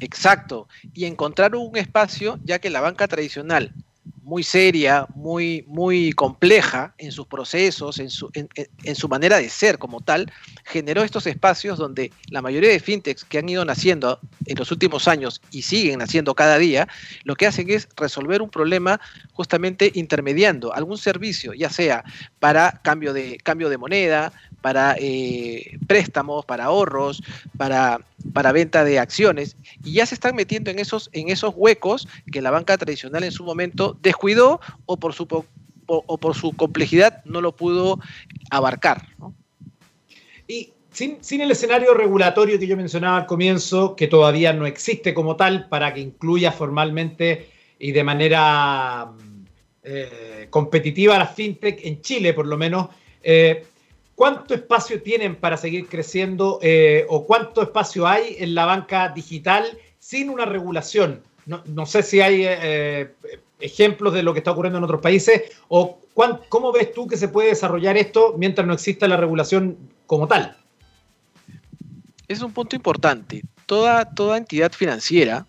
Exacto, 0.00 0.68
y 0.94 1.04
encontrar 1.04 1.54
un 1.54 1.76
espacio, 1.76 2.38
ya 2.44 2.58
que 2.58 2.70
la 2.70 2.80
banca 2.80 3.06
tradicional 3.06 3.72
muy 4.22 4.44
seria, 4.44 5.06
muy, 5.14 5.64
muy 5.66 6.12
compleja 6.12 6.94
en 6.98 7.10
sus 7.10 7.26
procesos, 7.26 7.98
en 7.98 8.10
su, 8.10 8.30
en, 8.34 8.94
su 8.94 9.08
manera 9.08 9.38
de 9.38 9.48
ser 9.48 9.78
como 9.78 10.00
tal, 10.02 10.30
generó 10.64 11.02
estos 11.02 11.26
espacios 11.26 11.78
donde 11.78 12.12
la 12.28 12.40
mayoría 12.40 12.70
de 12.70 12.78
fintechs 12.78 13.24
que 13.24 13.38
han 13.38 13.48
ido 13.48 13.64
naciendo 13.64 14.20
en 14.46 14.56
los 14.56 14.70
últimos 14.70 15.08
años 15.08 15.42
y 15.50 15.62
siguen 15.62 15.98
naciendo 15.98 16.34
cada 16.36 16.58
día, 16.58 16.86
lo 17.24 17.34
que 17.34 17.48
hacen 17.48 17.70
es 17.70 17.88
resolver 17.96 18.40
un 18.40 18.50
problema 18.50 19.00
justamente 19.32 19.90
intermediando 19.94 20.72
algún 20.72 20.98
servicio, 20.98 21.52
ya 21.52 21.68
sea 21.68 22.04
para 22.38 22.80
cambio 22.82 23.12
de, 23.12 23.38
cambio 23.38 23.68
de 23.68 23.78
moneda, 23.78 24.32
para 24.60 24.96
eh, 24.98 25.78
préstamos, 25.86 26.44
para 26.44 26.64
ahorros, 26.64 27.22
para, 27.56 28.00
para 28.32 28.52
venta 28.52 28.84
de 28.84 28.98
acciones, 28.98 29.56
y 29.84 29.94
ya 29.94 30.06
se 30.06 30.14
están 30.14 30.34
metiendo 30.36 30.70
en 30.70 30.78
esos, 30.78 31.10
en 31.12 31.28
esos 31.28 31.54
huecos 31.56 32.08
que 32.30 32.42
la 32.42 32.50
banca 32.50 32.76
tradicional 32.76 33.24
en 33.24 33.32
su 33.32 33.44
momento 33.44 33.96
descuidó 34.02 34.60
o 34.86 34.96
por 34.96 35.14
su, 35.14 35.26
o, 35.86 36.18
por 36.18 36.34
su 36.34 36.52
complejidad 36.52 37.24
no 37.24 37.40
lo 37.40 37.56
pudo 37.56 37.98
abarcar. 38.50 39.06
Y 40.46 40.72
sin, 40.90 41.22
sin, 41.22 41.40
el 41.40 41.50
escenario 41.50 41.94
regulatorio 41.94 42.58
que 42.58 42.66
yo 42.66 42.76
mencionaba 42.76 43.18
al 43.18 43.26
comienzo, 43.26 43.96
que 43.96 44.08
todavía 44.08 44.52
no 44.52 44.66
existe 44.66 45.14
como 45.14 45.36
tal 45.36 45.68
para 45.68 45.94
que 45.94 46.00
incluya 46.00 46.52
formalmente 46.52 47.48
y 47.78 47.92
de 47.92 48.04
manera 48.04 49.12
eh, 49.82 50.48
competitiva 50.50 51.16
a 51.16 51.20
la 51.20 51.26
fintech 51.26 51.80
en 51.84 52.02
Chile, 52.02 52.34
por 52.34 52.46
lo 52.46 52.58
menos, 52.58 52.88
eh, 53.22 53.64
¿Cuánto 54.20 54.52
espacio 54.52 55.02
tienen 55.02 55.34
para 55.34 55.56
seguir 55.56 55.88
creciendo 55.88 56.58
eh, 56.60 57.06
o 57.08 57.24
cuánto 57.24 57.62
espacio 57.62 58.06
hay 58.06 58.36
en 58.38 58.54
la 58.54 58.66
banca 58.66 59.08
digital 59.08 59.64
sin 59.98 60.28
una 60.28 60.44
regulación? 60.44 61.22
No, 61.46 61.86
sé 61.86 62.02
si 62.02 62.20
hay 62.20 62.42
eh, 62.44 63.14
ejemplos 63.60 64.12
de 64.12 64.22
lo 64.22 64.34
que 64.34 64.40
está 64.40 64.50
ocurriendo 64.50 64.76
en 64.76 64.84
otros 64.84 65.00
países 65.00 65.44
o 65.68 66.00
cómo 66.50 66.70
ves 66.70 66.92
tú 66.92 67.06
que 67.06 67.16
se 67.16 67.28
puede 67.28 67.48
desarrollar 67.48 67.96
esto 67.96 68.34
mientras 68.36 68.66
no 68.66 68.74
exista 68.74 69.08
la 69.08 69.16
regulación 69.16 69.78
como 70.06 70.28
tal. 70.28 70.54
Es 72.28 72.42
un 72.42 72.52
punto 72.52 72.76
importante. 72.76 73.42
Toda 73.64 74.36
entidad 74.36 74.72
financiera 74.72 75.46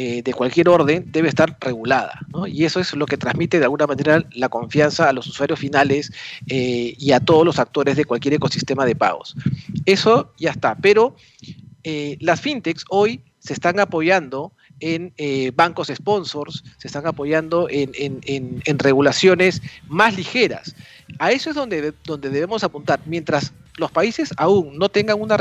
eh, 0.00 0.22
de 0.22 0.32
cualquier 0.32 0.68
orden 0.68 1.10
debe 1.10 1.28
estar 1.28 1.56
regulada. 1.60 2.20
Y 2.46 2.64
eso 2.64 2.78
es 2.78 2.94
lo 2.94 3.04
que 3.04 3.16
transmite 3.16 3.58
de 3.58 3.64
alguna 3.64 3.88
manera 3.88 4.24
la 4.30 4.48
confianza 4.48 5.08
a 5.08 5.12
los 5.12 5.26
usuarios 5.26 5.58
finales 5.58 6.12
eh, 6.46 6.94
y 6.96 7.10
a 7.10 7.18
todos 7.18 7.44
los 7.44 7.58
actores 7.58 7.96
de 7.96 8.04
cualquier 8.04 8.34
ecosistema 8.34 8.86
de 8.86 8.94
pagos. 8.94 9.34
Eso 9.86 10.32
ya 10.38 10.52
está. 10.52 10.76
Pero 10.76 11.16
eh, 11.82 12.16
las 12.20 12.40
fintechs 12.40 12.84
hoy 12.90 13.24
se 13.40 13.54
están 13.54 13.80
apoyando 13.80 14.52
en 14.78 15.12
bancos 15.56 15.90
sponsors, 15.92 16.62
se 16.76 16.86
están 16.86 17.08
apoyando 17.08 17.66
en, 17.68 18.78
regulaciones 18.78 19.60
más 19.88 20.16
ligeras. 20.16 20.76
A 21.18 21.32
eso 21.32 21.50
es 21.50 21.56
donde, 21.56 21.92
donde 22.04 22.30
debemos 22.30 22.62
apuntar. 22.62 23.00
Mientras 23.04 23.52
los 23.78 23.90
países 23.90 24.30
aún 24.36 24.78
no 24.78 24.90
tengan 24.90 25.20
una 25.20 25.36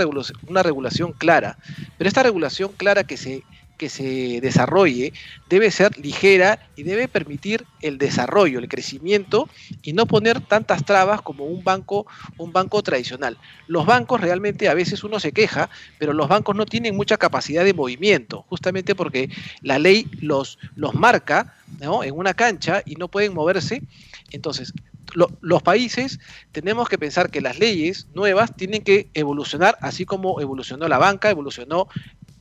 una 0.48 0.64
regulación 0.64 1.14
clara, 1.14 1.60
pero 2.00 2.08
esta 2.08 2.24
regulación 2.24 2.72
clara 2.76 3.04
que 3.04 3.18
se 3.18 3.44
que 3.78 3.90
se 3.90 4.42
desarrolle 4.42 5.14
debe 5.50 5.72
ser 5.72 5.98
ligera 5.98 6.60
y 6.76 6.84
debe 6.84 7.08
permitir 7.08 7.66
el 7.82 7.98
desarrollo, 7.98 8.60
el 8.60 8.68
crecimiento 8.68 9.48
y 9.82 9.94
no 9.94 10.06
poner 10.06 10.42
tantas 10.42 10.84
trabas 10.84 11.22
como 11.22 11.46
un 11.46 11.64
banco, 11.64 12.06
un 12.38 12.52
banco 12.52 12.84
tradicional. 12.84 13.38
Los 13.68 13.86
bancos 13.86 14.20
realmente 14.20 14.68
a 14.68 14.74
veces 14.74 15.04
uno 15.04 15.20
se 15.20 15.32
queja, 15.32 15.70
pero 16.00 16.14
los 16.14 16.28
bancos 16.28 16.56
no 16.56 16.66
tienen 16.66 16.96
mucha 16.96 17.18
capacidad 17.18 17.64
de 17.64 17.74
movimiento, 17.74 18.46
justamente 18.50 18.96
porque 18.96 19.30
la 19.62 19.80
ley 19.80 20.10
los, 20.22 20.58
los 20.76 20.94
marca 20.94 21.56
en 21.80 22.14
una 22.14 22.34
cancha 22.34 22.82
y 22.86 22.96
no 22.96 23.08
pueden 23.08 23.34
moverse. 23.34 23.82
Entonces, 24.32 24.74
los 25.42 25.64
países 25.64 26.20
tenemos 26.52 26.90
que 26.90 26.98
pensar 26.98 27.30
que 27.30 27.42
las 27.42 27.60
leyes 27.60 28.08
nuevas 28.14 28.56
tienen 28.56 28.84
que 28.84 29.10
evolucionar 29.14 29.78
así 29.82 30.06
como 30.06 30.42
evolucionó 30.42 30.88
la 30.88 30.98
banca, 30.98 31.30
evolucionó 31.30 31.88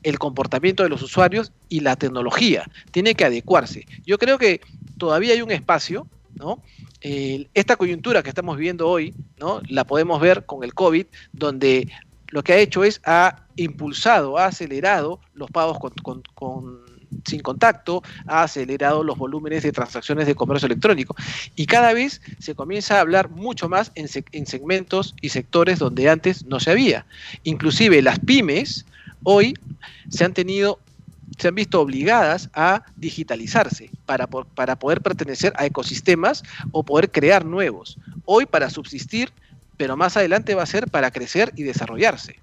el 0.07 0.19
comportamiento 0.19 0.83
de 0.83 0.89
los 0.89 1.03
usuarios 1.03 1.53
y 1.69 1.81
la 1.81 1.97
tecnología. 1.97 2.65
Tiene 2.91 3.15
que 3.15 3.25
adecuarse. 3.25 3.87
Yo 4.07 4.19
creo 4.19 4.39
que 4.39 4.61
todavía 4.99 5.35
hay 5.35 5.43
un 5.43 5.51
espacio, 5.51 6.07
¿no? 6.35 6.63
esta 7.03 7.77
coyuntura 7.77 8.25
que 8.25 8.31
estamos 8.31 8.57
viviendo 8.57 8.89
hoy, 8.89 9.15
¿no? 9.39 9.61
La 9.69 9.85
podemos 9.85 10.21
ver 10.21 10.45
con 10.45 10.65
el 10.65 10.75
COVID, 10.75 11.07
donde 11.33 11.89
lo 12.29 12.43
que 12.43 12.53
ha 12.53 12.57
hecho 12.57 12.83
es 12.83 13.01
ha 13.05 13.47
impulsado, 13.55 14.37
ha 14.37 14.47
acelerado 14.47 15.21
los 15.35 15.49
pagos 15.53 15.79
con 15.79 16.83
sin 17.25 17.41
contacto, 17.41 18.03
ha 18.27 18.43
acelerado 18.43 19.05
los 19.05 19.19
volúmenes 19.19 19.63
de 19.63 19.73
transacciones 19.73 20.27
de 20.27 20.35
comercio 20.35 20.67
electrónico. 20.67 21.17
Y 21.55 21.67
cada 21.67 21.93
vez 21.93 22.21
se 22.39 22.55
comienza 22.55 22.97
a 22.97 23.01
hablar 23.01 23.31
mucho 23.31 23.69
más 23.69 23.93
en, 23.95 24.09
segmentos 24.47 25.15
y 25.21 25.31
sectores 25.31 25.79
donde 25.79 26.09
antes 26.09 26.45
no 26.47 26.61
se 26.61 26.71
había. 26.71 27.07
Inclusive 27.45 28.03
las 28.03 28.19
pymes 28.19 28.87
hoy 29.23 29.55
se 30.09 30.25
han 30.25 30.35
tenido 30.35 30.79
se 31.39 31.49
han 31.49 31.55
visto 31.55 31.81
obligadas 31.81 32.49
a 32.55 32.83
digitalizarse 32.97 33.91
para, 34.07 34.27
para 34.27 34.77
poder 34.77 35.03
pertenecer 35.03 35.53
a 35.57 35.67
ecosistemas 35.67 36.43
o 36.73 36.83
poder 36.83 37.11
crear 37.11 37.45
nuevos. 37.45 37.99
Hoy 38.25 38.47
para 38.47 38.71
subsistir, 38.71 39.31
pero 39.77 39.97
más 39.97 40.17
adelante 40.17 40.55
va 40.55 40.63
a 40.63 40.67
ser 40.67 40.89
para 40.89 41.11
crecer 41.11 41.53
y 41.57 41.65
desarrollarse. 41.65 42.37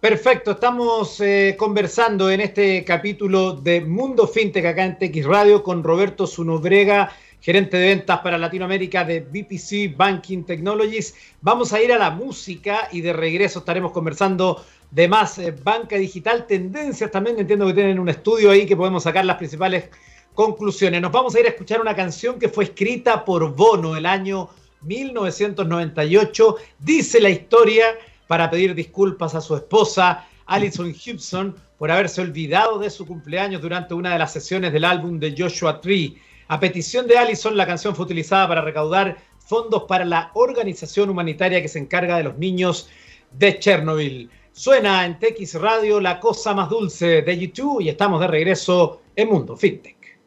Perfecto, 0.00 0.52
estamos 0.52 1.20
eh, 1.20 1.56
conversando 1.58 2.30
en 2.30 2.40
este 2.40 2.84
capítulo 2.84 3.54
de 3.54 3.80
Mundo 3.80 4.28
FinTech 4.28 4.66
acá 4.66 4.84
en 4.84 4.98
TX 4.98 5.24
Radio 5.24 5.62
con 5.62 5.82
Roberto 5.82 6.26
Zunobrega, 6.26 7.10
gerente 7.40 7.76
de 7.76 7.88
ventas 7.88 8.20
para 8.20 8.38
Latinoamérica 8.38 9.04
de 9.04 9.20
BPC 9.20 9.96
Banking 9.96 10.44
Technologies. 10.44 11.14
Vamos 11.40 11.72
a 11.72 11.80
ir 11.80 11.92
a 11.92 11.98
la 11.98 12.10
música 12.10 12.88
y 12.92 13.00
de 13.00 13.14
regreso 13.14 13.60
estaremos 13.60 13.92
conversando 13.92 14.64
de 14.90 15.08
más 15.08 15.38
eh, 15.38 15.54
banca 15.62 15.96
digital, 15.96 16.46
tendencias 16.46 17.10
también. 17.10 17.38
Entiendo 17.38 17.66
que 17.66 17.74
tienen 17.74 17.98
un 17.98 18.08
estudio 18.08 18.50
ahí 18.50 18.66
que 18.66 18.76
podemos 18.76 19.02
sacar 19.02 19.24
las 19.24 19.36
principales 19.36 19.90
conclusiones. 20.34 21.00
Nos 21.00 21.12
vamos 21.12 21.34
a 21.34 21.40
ir 21.40 21.46
a 21.46 21.50
escuchar 21.50 21.80
una 21.80 21.96
canción 21.96 22.38
que 22.38 22.48
fue 22.48 22.64
escrita 22.64 23.24
por 23.24 23.54
Bono 23.54 23.96
el 23.96 24.06
año 24.06 24.48
1998. 24.82 26.56
Dice 26.78 27.20
la 27.20 27.30
historia 27.30 27.86
para 28.26 28.50
pedir 28.50 28.74
disculpas 28.74 29.34
a 29.34 29.40
su 29.40 29.56
esposa, 29.56 30.26
Alison 30.46 30.92
Gibson, 30.92 31.56
por 31.78 31.90
haberse 31.90 32.20
olvidado 32.20 32.78
de 32.78 32.90
su 32.90 33.06
cumpleaños 33.06 33.62
durante 33.62 33.94
una 33.94 34.12
de 34.12 34.18
las 34.18 34.32
sesiones 34.32 34.72
del 34.72 34.84
álbum 34.84 35.18
de 35.18 35.34
Joshua 35.36 35.80
Tree. 35.80 36.16
A 36.48 36.60
petición 36.60 37.06
de 37.06 37.18
Allison, 37.18 37.56
la 37.56 37.66
canción 37.66 37.94
fue 37.94 38.04
utilizada 38.04 38.46
para 38.48 38.60
recaudar 38.60 39.16
fondos 39.38 39.84
para 39.84 40.04
la 40.04 40.30
organización 40.34 41.10
humanitaria 41.10 41.62
que 41.62 41.68
se 41.68 41.78
encarga 41.78 42.16
de 42.16 42.24
los 42.24 42.38
niños 42.38 42.88
de 43.32 43.58
Chernobyl. 43.58 44.30
Suena 44.58 45.04
en 45.04 45.18
TX 45.18 45.60
Radio 45.60 46.00
la 46.00 46.18
cosa 46.18 46.54
más 46.54 46.70
dulce 46.70 47.20
de 47.20 47.38
YouTube 47.38 47.82
y 47.82 47.90
estamos 47.90 48.18
de 48.20 48.26
regreso 48.26 49.02
en 49.14 49.28
Mundo 49.28 49.54
FinTech. 49.54 50.18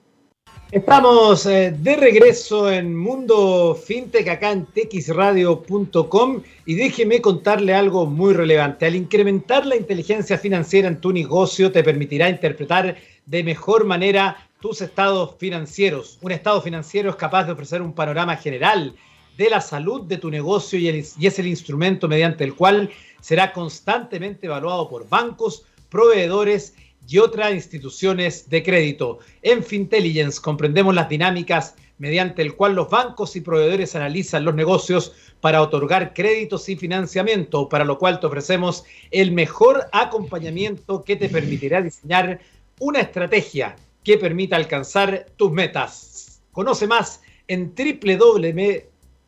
Estamos 0.72 1.48
eh, 1.48 1.74
de 1.76 1.96
regreso 1.96 2.72
en 2.72 2.96
Mundo 2.96 3.74
FinTech 3.74 4.28
acá 4.28 4.52
en 4.52 4.68
texradio.com 4.68 6.44
y 6.64 6.76
déjeme 6.76 7.22
contarle 7.22 7.74
algo 7.74 8.06
muy 8.06 8.36
relevante. 8.36 8.86
Al 8.86 8.96
incrementar 8.96 9.66
la 9.66 9.76
inteligencia 9.76 10.38
financiera 10.38 10.88
en 10.88 11.02
tu 11.02 11.12
negocio 11.12 11.72
te 11.72 11.84
permitirá 11.84 12.30
interpretar 12.30 12.98
de 13.26 13.44
mejor 13.44 13.86
manera 13.86 14.48
tus 14.62 14.84
estados 14.84 15.38
financieros. 15.40 16.20
Un 16.22 16.34
estado 16.34 16.62
financiero 16.62 17.10
es 17.10 17.16
capaz 17.16 17.46
de 17.46 17.54
ofrecer 17.54 17.82
un 17.82 17.94
panorama 17.94 18.36
general 18.36 18.94
de 19.40 19.50
la 19.50 19.62
salud 19.62 20.02
de 20.02 20.18
tu 20.18 20.30
negocio 20.30 20.78
y, 20.78 20.88
y 21.18 21.28
es 21.28 21.40
el 21.40 21.48
instrumento 21.48 22.10
mediante 22.10 22.44
el 22.44 22.56
cual 22.56 22.90
será 23.22 23.54
constantemente 23.54 24.48
evaluado 24.48 24.90
por 24.90 25.08
bancos, 25.08 25.66
proveedores 25.90 26.76
y 27.08 27.20
otras 27.20 27.54
instituciones 27.54 28.50
de 28.50 28.62
crédito. 28.62 29.20
En 29.42 29.64
Fintelligence 29.64 30.42
comprendemos 30.42 30.94
las 30.94 31.08
dinámicas 31.08 31.76
mediante 32.00 32.42
el 32.42 32.54
cual 32.54 32.76
los 32.76 32.90
bancos 32.90 33.38
y 33.38 33.40
proveedores 33.40 33.96
analizan 33.96 34.44
los 34.44 34.56
negocios 34.56 35.14
para 35.40 35.62
otorgar 35.62 36.14
créditos 36.14 36.68
y 36.68 36.76
financiamiento, 36.76 37.70
para 37.70 37.86
lo 37.86 37.98
cual 37.98 38.20
te 38.20 38.28
ofrecemos 38.28 38.84
el 39.10 39.32
mejor 39.32 39.86
acompañamiento 39.94 41.06
que 41.06 41.16
te 41.16 41.30
permitirá 41.30 41.82
diseñar 41.82 42.42
una 42.82 43.00
estrategia 43.00 43.78
que 44.04 44.18
permita 44.18 44.58
alcanzar 44.58 45.28
tus 45.38 45.50
metas. 45.50 46.42
Conoce 46.52 46.88
más 46.88 47.22
en 47.48 47.74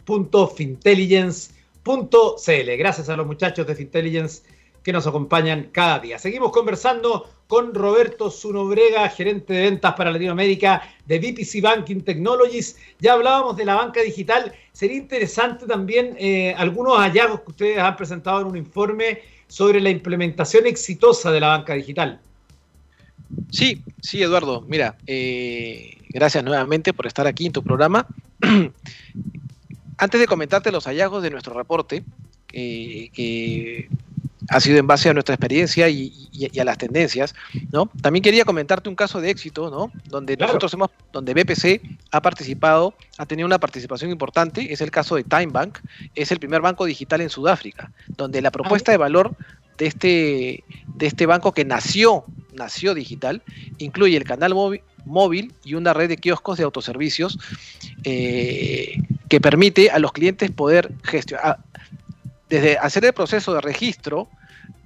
www.fintelligence.cl. 0.06 2.78
Gracias 2.78 3.10
a 3.10 3.18
los 3.18 3.28
muchachos 3.28 3.68
de 3.68 3.76
Fintelligence 3.76 4.44
que 4.84 4.94
nos 4.94 5.08
acompañan 5.08 5.70
cada 5.72 6.00
día. 6.00 6.18
Seguimos 6.18 6.52
conversando 6.52 7.30
con 7.48 7.74
Roberto 7.74 8.32
Zunobrega, 8.32 9.08
gerente 9.10 9.54
de 9.54 9.64
ventas 9.64 9.94
para 9.96 10.12
Latinoamérica 10.12 10.82
de 11.06 11.20
VPC 11.20 11.62
Banking 11.62 12.02
Technologies. 12.02 12.78
Ya 13.00 13.14
hablábamos 13.14 13.58
de 13.58 13.66
la 13.66 13.76
banca 13.76 14.02
digital. 14.02 14.54
Sería 14.72 14.98
interesante 14.98 15.68
también 15.68 16.16
eh, 16.18 16.56
algunos 16.58 16.98
hallazgos 16.98 17.42
que 17.42 17.52
ustedes 17.52 17.78
han 17.78 17.96
presentado 17.96 18.42
en 18.42 18.48
un 18.48 18.58
informe 18.58 19.20
sobre 19.48 19.82
la 19.82 19.90
implementación 19.90 20.66
exitosa 20.66 21.32
de 21.32 21.42
la 21.42 21.50
banca 21.50 21.74
digital. 21.74 22.20
Sí, 23.52 23.84
sí, 24.02 24.24
Eduardo. 24.24 24.62
Mira, 24.62 24.98
eh, 25.06 25.98
gracias 26.10 26.44
nuevamente 26.44 26.94
por 26.94 27.06
estar 27.06 27.28
aquí 27.28 27.46
en 27.46 27.52
tu 27.52 27.62
programa. 27.62 28.08
Antes 30.02 30.20
de 30.20 30.26
comentarte 30.26 30.72
los 30.72 30.86
hallazgos 30.86 31.22
de 31.22 31.30
nuestro 31.30 31.54
reporte, 31.54 32.04
eh, 32.54 33.12
que 33.14 33.88
ha 34.50 34.60
sido 34.60 34.80
en 34.80 34.88
base 34.88 35.10
a 35.10 35.14
nuestra 35.14 35.36
experiencia 35.36 35.90
y, 35.90 36.28
a 36.60 36.64
las 36.64 36.80
tendencias, 36.80 37.36
¿no? 37.72 37.86
También 38.02 38.24
quería 38.24 38.44
comentarte 38.44 38.90
un 38.90 38.96
caso 38.96 39.22
de 39.22 39.30
éxito, 39.30 39.70
¿no? 39.70 39.92
Donde 40.10 40.38
nosotros 40.38 40.74
hemos, 40.74 40.90
donde 41.14 41.36
BPC 41.36 41.82
ha 42.10 42.20
participado, 42.20 42.96
ha 43.20 43.28
tenido 43.28 43.46
una 43.46 43.60
participación 43.60 44.10
importante, 44.10 44.74
es 44.74 44.82
el 44.82 44.90
caso 44.90 45.16
de 45.18 45.24
Time 45.24 45.52
Bank, 45.52 45.78
es 46.16 46.32
el 46.32 46.40
primer 46.40 46.62
banco 46.62 46.86
digital 46.86 47.22
en 47.22 47.30
Sudáfrica, 47.30 47.92
donde 48.08 48.42
la 48.42 48.50
propuesta 48.50 48.92
de 48.92 48.98
valor 48.98 49.36
de 49.78 49.86
este, 49.86 50.64
de 50.96 51.06
este 51.06 51.28
banco 51.28 51.52
que 51.52 51.64
nació, 51.64 52.26
nació 52.54 52.96
digital, 52.96 53.44
incluye 53.78 54.18
el 54.18 54.24
canal 54.24 54.56
móvil, 55.06 55.54
y 55.64 55.76
una 55.76 55.94
red 55.94 56.10
de 56.10 56.18
kioscos 56.18 56.58
de 56.58 56.64
autoservicios 56.64 57.38
eh, 58.04 58.98
que 59.32 59.40
permite 59.40 59.90
a 59.90 59.98
los 59.98 60.12
clientes 60.12 60.52
poder 60.52 60.92
gestionar, 61.04 61.60
desde 62.50 62.78
hacer 62.78 63.06
el 63.06 63.14
proceso 63.14 63.54
de 63.54 63.62
registro 63.62 64.28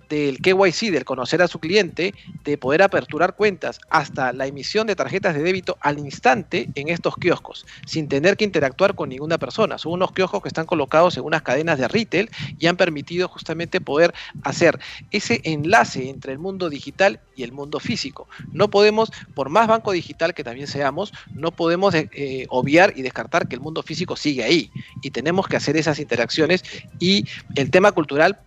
del 0.10 0.40
KYC, 0.40 0.92
del 0.92 1.06
conocer 1.06 1.42
a 1.42 1.48
su 1.48 1.60
cliente, 1.60 2.14
de 2.44 2.58
poder 2.58 2.82
aperturar 2.82 3.36
cuentas, 3.36 3.80
hasta 3.90 4.34
la 4.34 4.48
emisión 4.48 4.88
de 4.88 4.96
tarjetas 4.96 5.36
de 5.36 5.44
débito 5.44 5.78
al 5.82 6.00
instante 6.00 6.70
en 6.76 6.90
estos 6.90 7.16
kioscos, 7.16 7.66
sin 7.86 8.08
tener 8.08 8.38
que 8.38 8.46
interactuar 8.46 8.96
con 8.96 9.10
ninguna 9.10 9.38
persona. 9.38 9.78
Son 9.78 9.94
unos 9.94 10.12
kioscos 10.12 10.42
que 10.42 10.48
están 10.48 10.66
colocados 10.66 11.18
en 11.18 11.24
unas 11.24 11.42
cadenas 11.42 11.78
de 11.78 11.88
retail 11.88 12.30
y 12.60 12.68
han 12.68 12.78
permitido 12.78 13.28
justamente 13.28 13.82
poder 13.82 14.14
hacer 14.44 14.80
ese 15.12 15.42
enlace 15.44 16.10
entre 16.10 16.34
el 16.34 16.40
mundo 16.40 16.70
digital 16.70 17.20
y 17.36 17.44
el 17.44 17.52
mundo 17.52 17.80
físico. 17.80 18.28
No 18.52 18.70
podemos, 18.70 19.12
por 19.34 19.50
más 19.50 19.68
banco 19.68 19.92
digital 19.92 20.34
que 20.34 20.44
también 20.44 20.68
seamos, 20.68 21.14
no 21.34 21.52
podemos 21.52 21.94
eh, 21.94 22.10
eh, 22.14 22.46
obviar 22.50 22.94
y 22.96 23.02
descartar 23.02 23.48
que 23.48 23.56
el 23.56 23.62
mundo 23.62 23.84
físico 23.84 24.16
sigue 24.16 24.44
ahí 24.44 24.72
y 25.02 25.12
tenemos 25.12 25.48
que 25.48 25.58
hacer 25.58 25.78
esas 25.78 26.00
interacciones 26.00 26.64
y 27.00 27.26
el 27.56 27.70
tema 27.72 27.92
cultural 27.92 28.40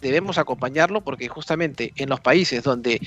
debemos 0.00 0.38
acompañarlo 0.38 1.00
porque 1.00 1.28
justamente 1.28 1.92
en 1.96 2.08
los 2.08 2.20
países 2.20 2.62
donde 2.62 3.00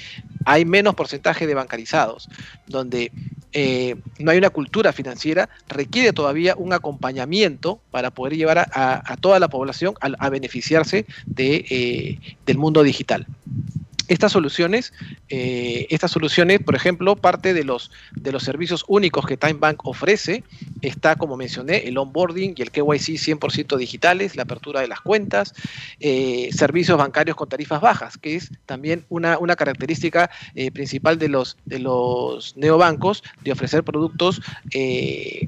hay 0.45 0.65
menos 0.65 0.95
porcentaje 0.95 1.47
de 1.47 1.53
bancarizados, 1.53 2.29
donde 2.67 3.11
eh, 3.51 3.95
no 4.19 4.31
hay 4.31 4.37
una 4.37 4.49
cultura 4.49 4.93
financiera, 4.93 5.49
requiere 5.67 6.13
todavía 6.13 6.55
un 6.55 6.73
acompañamiento 6.73 7.79
para 7.91 8.11
poder 8.11 8.35
llevar 8.35 8.69
a, 8.73 9.17
toda 9.19 9.39
la 9.39 9.47
población 9.47 9.95
a, 10.01 10.29
beneficiarse 10.29 11.05
de, 11.25 11.65
eh, 11.69 12.19
del 12.45 12.57
mundo 12.57 12.83
digital. 12.83 13.25
Estas 14.09 14.31
soluciones, 14.31 14.91
eh, 15.29 15.85
estas 15.91 16.09
soluciones, 16.09 16.59
por 16.61 16.75
ejemplo, 16.75 17.15
parte 17.15 17.53
de 17.53 17.63
los, 17.63 17.91
de 18.15 18.31
los 18.31 18.41
servicios 18.41 18.83
únicos 18.87 19.23
que 19.27 19.37
TimeBank 19.37 19.85
ofrece 19.85 20.43
está, 20.81 21.15
como 21.15 21.37
mencioné, 21.37 21.87
el 21.87 21.95
onboarding 21.95 22.55
y 22.57 22.61
el 22.63 22.71
KYC 22.71 23.19
100% 23.19 23.77
digitales, 23.77 24.35
la 24.35 24.43
apertura 24.43 24.81
de 24.81 24.87
las 24.87 25.01
cuentas, 25.01 25.53
eh, 25.99 26.49
servicios 26.51 26.97
bancarios 26.97 27.37
con 27.37 27.49
tarifas 27.49 27.81
bajas, 27.81 28.17
que 28.17 28.35
es 28.35 28.49
también 28.65 29.05
una, 29.09 29.37
una 29.37 29.55
característica 29.55 30.31
eh, 30.55 30.71
principal 30.71 31.19
de 31.19 31.29
los, 31.29 31.57
de 31.65 31.77
los 31.77 32.57
neobancos 32.57 33.23
de 33.43 33.51
ofrecer 33.51 33.83
productos 33.83 34.41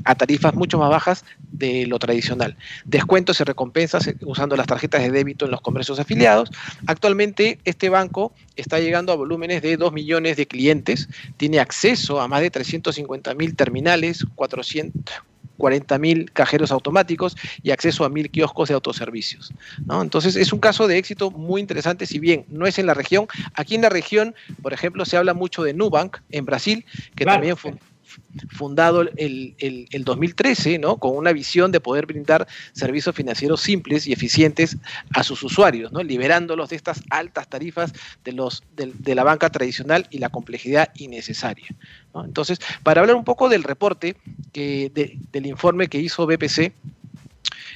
a 0.05 0.15
tarifas 0.15 0.53
mucho 0.53 0.77
más 0.77 0.89
bajas 0.89 1.25
de 1.51 1.87
lo 1.87 1.97
tradicional. 1.97 2.57
Descuentos 2.85 3.39
y 3.39 3.43
recompensas 3.43 4.07
usando 4.21 4.55
las 4.55 4.67
tarjetas 4.67 5.01
de 5.01 5.09
débito 5.09 5.45
en 5.45 5.51
los 5.51 5.61
comercios 5.61 5.99
afiliados. 5.99 6.51
Actualmente 6.85 7.59
este 7.65 7.89
banco 7.89 8.33
está 8.55 8.79
llegando 8.79 9.11
a 9.11 9.15
volúmenes 9.15 9.61
de 9.61 9.77
2 9.77 9.93
millones 9.93 10.37
de 10.37 10.47
clientes, 10.47 11.07
tiene 11.37 11.59
acceso 11.59 12.19
a 12.21 12.27
más 12.27 12.41
de 12.41 12.51
350 12.51 13.33
mil 13.35 13.55
terminales, 13.55 14.25
440 14.35 15.97
mil 15.97 16.31
cajeros 16.31 16.71
automáticos 16.71 17.37
y 17.63 17.71
acceso 17.71 18.05
a 18.05 18.09
mil 18.09 18.29
kioscos 18.29 18.69
de 18.69 18.75
autoservicios. 18.75 19.53
¿no? 19.85 20.01
Entonces 20.01 20.35
es 20.35 20.53
un 20.53 20.59
caso 20.59 20.87
de 20.87 20.97
éxito 20.97 21.31
muy 21.31 21.61
interesante, 21.61 22.05
si 22.05 22.19
bien 22.19 22.45
no 22.49 22.67
es 22.67 22.79
en 22.79 22.85
la 22.85 22.93
región, 22.93 23.27
aquí 23.53 23.75
en 23.75 23.81
la 23.81 23.89
región, 23.89 24.35
por 24.61 24.73
ejemplo, 24.73 25.05
se 25.05 25.17
habla 25.17 25.33
mucho 25.33 25.63
de 25.63 25.73
Nubank 25.73 26.17
en 26.29 26.45
Brasil, 26.45 26.85
que 27.15 27.25
también 27.25 27.57
fue 27.57 27.73
fundado 28.49 29.01
el, 29.01 29.55
el, 29.57 30.03
2013, 30.03 30.79
¿no? 30.79 30.97
con 30.97 31.15
una 31.15 31.31
visión 31.33 31.71
de 31.71 31.79
poder 31.79 32.05
brindar 32.05 32.47
servicios 32.73 33.15
financieros 33.15 33.61
simples 33.61 34.07
y 34.07 34.13
eficientes 34.13 34.77
a 35.13 35.23
sus 35.23 35.43
usuarios, 35.43 35.91
¿no? 35.91 36.03
liberándolos 36.03 36.69
de 36.69 36.75
estas 36.75 37.01
altas 37.09 37.47
tarifas 37.47 37.93
de, 38.23 38.31
los, 38.31 38.63
de, 38.75 39.15
la 39.15 39.23
banca 39.23 39.49
tradicional 39.49 40.07
y 40.09 40.19
la 40.19 40.29
complejidad 40.29 40.91
innecesaria. 40.95 41.67
Entonces, 42.13 42.59
para 42.83 43.01
hablar 43.01 43.15
un 43.15 43.23
poco 43.23 43.49
del 43.49 43.63
reporte, 43.63 44.15
que, 44.51 44.91
del 45.31 45.45
informe 45.45 45.87
que 45.87 45.99
hizo 45.99 46.25
BPC, 46.25 46.73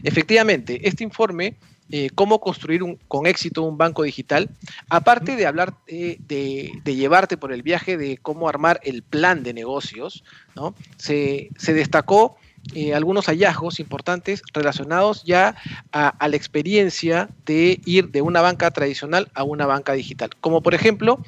efectivamente, 0.04 0.88
este 0.88 1.04
informe 1.04 1.56
eh, 1.92 2.10
cómo 2.16 2.40
construir 2.40 2.82
con 3.08 3.28
éxito 3.28 3.62
un 3.62 3.78
banco 3.78 4.02
digital, 4.02 4.50
aparte 4.90 5.36
de 5.36 5.46
hablar 5.46 5.76
de, 5.86 6.82
llevarte 6.84 7.38
por 7.38 7.52
el 7.52 7.62
viaje 7.62 7.96
de 7.96 8.18
cómo 8.18 8.50
armar 8.50 8.80
el 8.84 9.04
plan 9.04 9.44
de 9.44 9.54
negocios, 9.54 10.24
¿no? 10.56 10.74
se, 10.98 11.52
destacó 11.68 12.38
eh, 12.74 12.96
algunos 12.96 13.28
hallazgos 13.28 13.80
importantes 13.80 14.42
relacionados 14.52 15.24
ya 15.26 15.56
a, 15.92 16.28
la 16.28 16.36
experiencia 16.36 17.30
de 17.46 17.80
ir 17.86 18.10
de 18.10 18.24
una 18.24 18.42
banca 18.42 18.72
tradicional 18.72 19.30
a 19.36 19.44
una 19.44 19.68
banca 19.68 19.94
digital, 19.94 20.32
como 20.42 20.62
por 20.62 20.74
ejemplo 20.74 21.22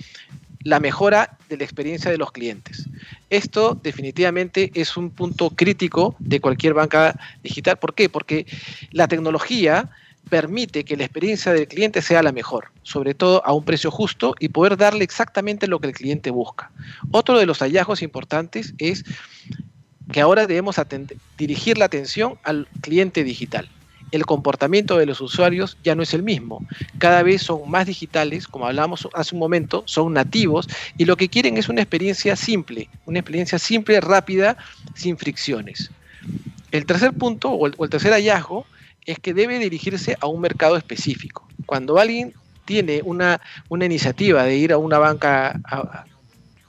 la 0.63 0.79
mejora 0.79 1.37
de 1.49 1.57
la 1.57 1.65
experiencia 1.65 2.09
de 2.09 2.17
los 2.17 2.31
clientes. 2.31 2.89
Esto 3.29 3.79
definitivamente 3.81 4.71
es 4.73 4.97
un 4.97 5.11
punto 5.11 5.51
crítico 5.51 6.15
de 6.17 6.41
cualquier 6.41 6.73
banca 6.73 7.17
digital. 7.43 7.77
¿Por 7.77 7.93
qué? 7.93 8.09
Porque 8.09 8.47
la 8.91 9.07
tecnología 9.07 9.91
permite 10.29 10.83
que 10.83 10.97
la 10.97 11.03
experiencia 11.03 11.53
del 11.53 11.67
cliente 11.67 12.01
sea 12.01 12.23
la 12.23 12.31
mejor, 12.31 12.71
sobre 12.83 13.13
todo 13.13 13.45
a 13.45 13.53
un 13.53 13.63
precio 13.63 13.91
justo 13.91 14.35
y 14.39 14.49
poder 14.49 14.77
darle 14.77 15.03
exactamente 15.03 15.67
lo 15.67 15.79
que 15.79 15.87
el 15.87 15.93
cliente 15.93 16.31
busca. 16.31 16.71
Otro 17.11 17.39
de 17.39 17.45
los 17.45 17.59
hallazgos 17.59 18.01
importantes 18.01 18.73
es 18.77 19.03
que 20.11 20.21
ahora 20.21 20.47
debemos 20.47 20.77
dirigir 21.37 21.77
la 21.77 21.85
atención 21.85 22.35
al 22.43 22.67
cliente 22.81 23.23
digital. 23.23 23.69
El 24.11 24.25
comportamiento 24.25 24.97
de 24.97 25.05
los 25.05 25.19
usuarios 25.19 25.77
ya 25.83 25.93
no 25.93 26.01
es 26.01 26.13
el 26.13 26.23
mismo. 26.23 26.65
Cada 26.97 27.23
vez 27.23 27.41
son 27.41 27.69
más 27.69 27.85
digitales, 27.87 28.47
como 28.47 28.65
hablamos 28.65 29.07
hace 29.13 29.35
un 29.35 29.39
momento, 29.39 29.83
son 29.85 30.13
nativos 30.13 30.67
y 30.97 31.03
lo 31.03 31.17
que 31.17 31.27
quieren 31.27 31.57
es 31.57 31.67
una 31.67 31.81
experiencia 31.81 32.37
simple, 32.37 32.89
una 33.05 33.19
experiencia 33.19 33.59
simple, 33.59 33.99
rápida, 33.99 34.57
sin 34.95 35.17
fricciones. 35.17 35.91
El 36.71 36.85
tercer 36.85 37.13
punto 37.13 37.51
o 37.51 37.67
el 37.67 37.89
tercer 37.89 38.13
hallazgo 38.13 38.65
es 39.07 39.19
que 39.19 39.33
debe 39.33 39.57
dirigirse 39.57 40.15
a 40.19 40.27
un 40.27 40.41
mercado 40.41 40.75
específico. 40.75 41.47
Cuando 41.65 41.97
alguien 41.97 42.33
tiene 42.65 43.01
una, 43.03 43.41
una 43.69 43.85
iniciativa 43.85 44.43
de 44.43 44.57
ir 44.57 44.73
a 44.73 44.77
una 44.77 44.99
banca, 44.99 45.59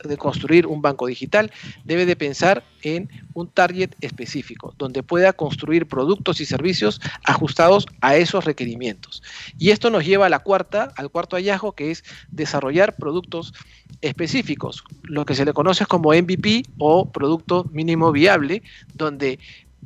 de 0.05 0.16
construir 0.16 0.64
un 0.64 0.81
banco 0.81 1.09
digital, 1.09 1.51
debe 1.85 2.07
de 2.07 2.14
pensar 2.14 2.62
en 2.83 3.11
un 3.35 3.48
target 3.48 3.90
específico, 4.01 4.72
donde 4.79 5.03
pueda 5.03 5.33
construir 5.33 5.88
productos 5.88 6.40
y 6.40 6.46
servicios 6.46 7.01
ajustados 7.24 7.87
a 8.01 8.16
esos 8.16 8.44
requerimientos. 8.44 9.20
Y 9.59 9.70
esto 9.70 9.90
nos 9.90 10.07
lleva 10.07 10.27
a 10.27 10.29
la 10.29 10.38
cuarta, 10.38 10.92
al 10.96 11.11
cuarto 11.11 11.35
hallazgo, 11.35 11.72
que 11.72 11.90
es 11.90 12.05
desarrollar 12.31 12.94
productos 12.94 13.53
específicos, 14.01 14.85
lo 15.03 15.24
que 15.24 15.35
se 15.35 15.44
le 15.44 15.53
conoce 15.53 15.87
como 15.87 16.12
MVP 16.12 16.62
o 16.79 17.11
producto 17.11 17.64
mínimo 17.72 18.12
viable, 18.12 18.62
donde 18.94 19.40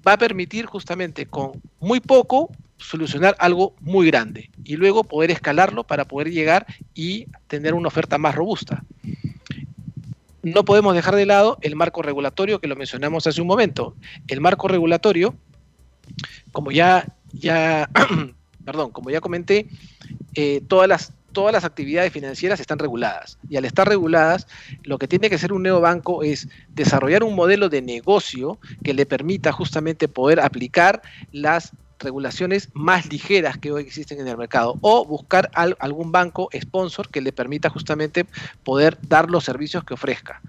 va 0.07 0.15
a 0.15 0.19
permitir 0.19 0.67
justamente 0.67 1.27
con 1.27 1.53
muy 1.81 2.01
poco 2.01 2.51
solucionar 2.77 3.37
algo 3.39 3.75
muy 3.81 4.07
grande 4.09 4.51
y 4.65 4.77
luego 4.77 5.05
poder 5.05 5.31
escalarlo 5.31 5.85
para 5.85 6.07
poder 6.07 6.31
llegar 6.31 6.67
y 6.95 7.27
tener 7.47 7.75
una 7.75 7.89
oferta 7.89 8.19
más 8.19 8.35
robusta. 8.35 8.85
No 10.43 10.65
podemos 10.65 10.95
dejar 10.95 11.15
de 11.15 11.27
lado 11.27 11.59
el 11.61 11.77
marco 11.77 12.03
regulatorio 12.03 12.61
que 12.61 12.67
lo 12.67 12.75
mencionamos 12.75 13.27
hace 13.27 13.41
un 13.41 13.47
momento. 13.47 13.95
El 14.27 14.41
marco 14.41 14.67
regulatorio, 14.67 15.37
como 16.51 16.73
ya, 16.73 17.15
ya, 17.33 17.89
perdón, 18.65 18.91
como 18.91 19.11
ya 19.11 19.21
comenté, 19.21 19.69
eh, 20.35 20.61
todas 20.67 20.89
las 20.89 21.13
todas 21.33 21.53
las 21.53 21.65
actividades 21.65 22.13
financieras 22.13 22.61
están 22.61 22.79
reguladas. 22.79 23.39
Y 23.49 23.57
al 23.57 23.65
estar 23.65 23.89
reguladas, 23.89 24.47
lo 24.85 24.99
que 24.99 25.09
tiene 25.09 25.29
que 25.29 25.37
hacer 25.37 25.53
un 25.53 25.63
neobanco 25.63 26.23
es 26.23 26.49
desarrollar 26.69 27.25
un 27.25 27.35
modelo 27.35 27.69
de 27.69 27.83
negocio 27.83 28.59
que 28.85 28.95
le 28.95 29.07
permita 29.07 29.53
justamente 29.53 30.09
poder 30.09 30.41
aplicar 30.41 31.03
las 31.33 31.73
regulaciones 32.03 32.69
más 32.75 33.11
ligeras 33.11 33.57
que 33.59 33.73
hoy 33.73 33.83
existen 33.83 34.21
en 34.21 34.29
el 34.29 34.37
mercado 34.37 34.77
o 34.81 35.05
buscar 35.05 35.51
algún 35.55 36.13
banco 36.13 36.49
sponsor 36.61 37.09
que 37.09 37.21
le 37.21 37.33
permita 37.33 37.71
justamente 37.71 38.27
poder 38.65 38.99
dar 39.09 39.31
los 39.31 39.45
servicios 39.45 39.85
que 39.85 39.95
ofrezca. 39.95 40.41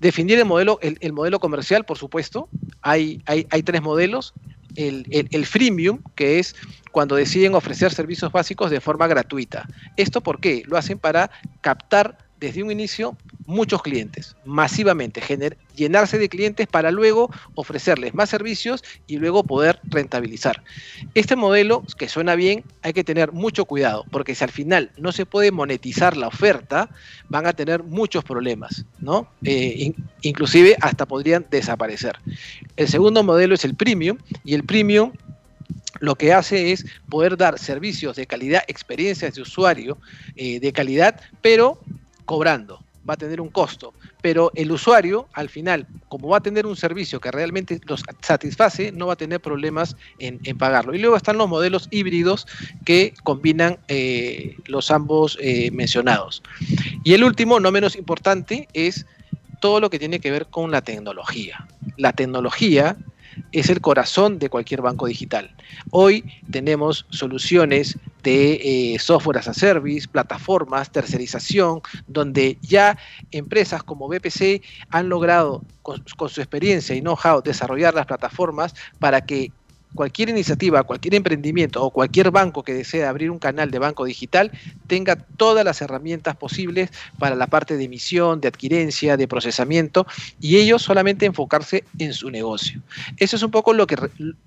Definir 0.00 0.38
el 0.38 0.44
modelo, 0.44 0.78
el, 0.80 1.12
modelo 1.12 1.40
comercial, 1.40 1.84
por 1.84 1.98
supuesto. 1.98 2.48
Hay, 2.82 3.20
tres 3.64 3.82
modelos 3.82 4.32
el, 4.78 5.46
freemium, 5.46 6.00
que 6.14 6.38
es 6.38 6.54
cuando 6.92 7.16
deciden 7.16 7.54
ofrecer 7.54 7.92
servicios 7.92 8.32
básicos 8.32 8.70
de 8.70 8.80
forma 8.80 9.06
gratuita. 9.06 9.66
¿Esto 9.96 10.22
por 10.22 10.40
qué? 10.40 10.62
Lo 10.66 10.76
hacen 10.76 10.98
para 10.98 11.30
captar 11.60 12.27
desde 12.40 12.62
un 12.62 12.70
inicio 12.70 13.16
muchos 13.46 13.82
clientes, 13.82 14.36
masivamente, 14.44 15.22
llenarse 15.74 16.18
de 16.18 16.28
clientes 16.28 16.66
para 16.66 16.90
luego 16.90 17.30
ofrecerles 17.54 18.14
más 18.14 18.28
servicios 18.28 18.84
y 19.06 19.16
luego 19.16 19.42
poder 19.42 19.80
rentabilizar. 19.84 20.62
Este 21.14 21.34
modelo, 21.34 21.82
que 21.96 22.08
suena 22.08 22.34
bien, 22.34 22.62
hay 22.82 22.92
que 22.92 23.04
tener 23.04 23.32
mucho 23.32 23.64
cuidado, 23.64 24.04
porque 24.10 24.34
si 24.34 24.44
al 24.44 24.50
final 24.50 24.90
no 24.98 25.12
se 25.12 25.24
puede 25.24 25.50
monetizar 25.50 26.16
la 26.16 26.28
oferta, 26.28 26.90
van 27.28 27.46
a 27.46 27.54
tener 27.54 27.82
muchos 27.82 28.22
problemas, 28.22 28.84
¿no? 29.00 29.28
Eh, 29.44 29.94
inclusive 30.22 30.76
hasta 30.80 31.06
podrían 31.06 31.46
desaparecer. 31.50 32.16
El 32.76 32.88
segundo 32.88 33.22
modelo 33.22 33.54
es 33.54 33.64
el 33.64 33.74
premium, 33.74 34.18
y 34.44 34.54
el 34.54 34.64
premium 34.64 35.12
lo 36.00 36.14
que 36.14 36.32
hace 36.32 36.72
es 36.72 36.84
poder 37.08 37.36
dar 37.36 37.58
servicios 37.58 38.16
de 38.16 38.26
calidad, 38.26 38.62
experiencias 38.68 39.34
de 39.34 39.42
usuario 39.42 39.98
eh, 40.36 40.60
de 40.60 40.72
calidad, 40.72 41.20
pero 41.40 41.80
cobrando 42.28 42.84
va 43.08 43.14
a 43.14 43.16
tener 43.16 43.40
un 43.40 43.48
costo, 43.48 43.94
pero 44.20 44.52
el 44.54 44.70
usuario 44.70 45.28
al 45.32 45.48
final, 45.48 45.86
como 46.10 46.28
va 46.28 46.36
a 46.36 46.40
tener 46.42 46.66
un 46.66 46.76
servicio 46.76 47.20
que 47.20 47.30
realmente 47.30 47.80
los 47.86 48.02
satisface, 48.20 48.92
no 48.92 49.06
va 49.06 49.14
a 49.14 49.16
tener 49.16 49.40
problemas 49.40 49.96
en, 50.18 50.38
pagarlo. 50.58 50.94
Y 50.94 50.98
luego 50.98 51.16
están 51.16 51.38
los 51.38 51.48
modelos 51.48 51.88
híbridos 51.90 52.46
que 52.84 53.14
combinan 53.22 53.78
eh, 53.88 54.56
los 54.66 54.90
ambos 54.90 55.38
eh, 55.40 55.70
mencionados. 55.70 56.42
Y 57.02 57.14
el 57.14 57.24
último, 57.24 57.60
no 57.60 57.72
menos 57.72 57.96
importante, 57.96 58.68
es 58.74 59.06
todo 59.62 59.80
lo 59.80 59.88
que 59.88 59.98
tiene 59.98 60.20
que 60.20 60.30
ver 60.30 60.46
con 60.46 60.70
la 60.70 60.82
tecnología. 60.82 61.66
La 61.96 62.12
tecnología 62.12 62.98
es 63.52 63.70
el 63.70 63.80
corazón 63.80 64.38
de 64.38 64.48
cualquier 64.48 64.82
banco 64.82 65.06
digital. 65.06 65.54
Hoy 65.90 66.24
tenemos 66.50 67.06
soluciones 67.10 67.98
de 68.22 68.94
eh, 68.94 68.98
software 68.98 69.38
as 69.38 69.48
a 69.48 69.54
service, 69.54 70.08
plataformas, 70.08 70.90
tercerización, 70.90 71.80
donde 72.06 72.58
ya 72.62 72.98
empresas 73.30 73.82
como 73.82 74.08
BPC 74.08 74.62
han 74.90 75.08
logrado 75.08 75.62
con, 75.82 76.04
con 76.16 76.28
su 76.28 76.40
experiencia 76.40 76.94
y 76.94 77.00
know-how 77.00 77.42
desarrollar 77.42 77.94
las 77.94 78.06
plataformas 78.06 78.74
para 78.98 79.20
que 79.24 79.52
cualquier 79.94 80.28
iniciativa, 80.28 80.82
cualquier 80.82 81.14
emprendimiento 81.14 81.82
o 81.82 81.90
cualquier 81.90 82.30
banco 82.30 82.62
que 82.62 82.74
desee 82.74 83.04
abrir 83.04 83.30
un 83.30 83.38
canal 83.38 83.70
de 83.70 83.78
banco 83.78 84.04
digital 84.04 84.52
tenga 84.86 85.16
todas 85.16 85.64
las 85.64 85.80
herramientas 85.80 86.36
posibles 86.36 86.90
para 87.18 87.34
la 87.34 87.46
parte 87.46 87.76
de 87.76 87.84
emisión, 87.84 88.40
de 88.40 88.48
adquirencia, 88.48 89.16
de 89.16 89.28
procesamiento 89.28 90.06
y 90.40 90.56
ellos 90.56 90.82
solamente 90.82 91.26
enfocarse 91.26 91.84
en 91.98 92.12
su 92.12 92.30
negocio. 92.30 92.80
Eso 93.16 93.36
es 93.36 93.42
un 93.42 93.50
poco 93.50 93.72
lo 93.72 93.86
que, 93.86 93.96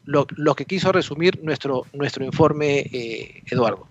lo, 0.06 0.56
que 0.56 0.66
quiso 0.66 0.92
resumir 0.92 1.44
nuestro, 1.44 1.86
nuestro 1.94 2.24
informe, 2.24 2.80
eh, 2.92 3.44
Eduardo. 3.50 3.88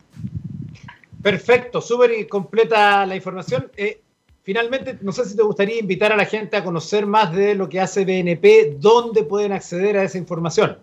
Perfecto, 1.22 1.80
súper 1.80 2.26
completa 2.28 3.04
la 3.04 3.14
información. 3.14 3.70
Eh, 3.76 4.00
finalmente, 4.42 4.98
no 5.02 5.12
sé 5.12 5.26
si 5.26 5.36
te 5.36 5.42
gustaría 5.42 5.78
invitar 5.78 6.12
a 6.12 6.16
la 6.16 6.24
gente 6.24 6.56
a 6.56 6.64
conocer 6.64 7.06
más 7.06 7.34
de 7.34 7.54
lo 7.54 7.68
que 7.68 7.80
hace 7.80 8.04
BNP, 8.04 8.76
dónde 8.78 9.24
pueden 9.24 9.52
acceder 9.52 9.98
a 9.98 10.04
esa 10.04 10.16
información. 10.16 10.78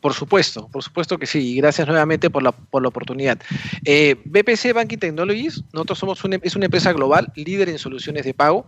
Por 0.00 0.12
supuesto, 0.12 0.68
por 0.68 0.82
supuesto 0.82 1.18
que 1.18 1.26
sí. 1.26 1.52
Y 1.52 1.56
gracias 1.56 1.88
nuevamente 1.88 2.30
por 2.30 2.42
la, 2.42 2.52
por 2.52 2.82
la 2.82 2.88
oportunidad. 2.88 3.38
Eh, 3.84 4.16
BPC 4.24 4.72
Banking 4.74 4.98
Technologies, 4.98 5.64
nosotros 5.72 5.98
somos 5.98 6.22
una, 6.24 6.38
es 6.42 6.54
una 6.54 6.66
empresa 6.66 6.92
global 6.92 7.32
líder 7.34 7.68
en 7.68 7.78
soluciones 7.78 8.24
de 8.24 8.34
pago. 8.34 8.66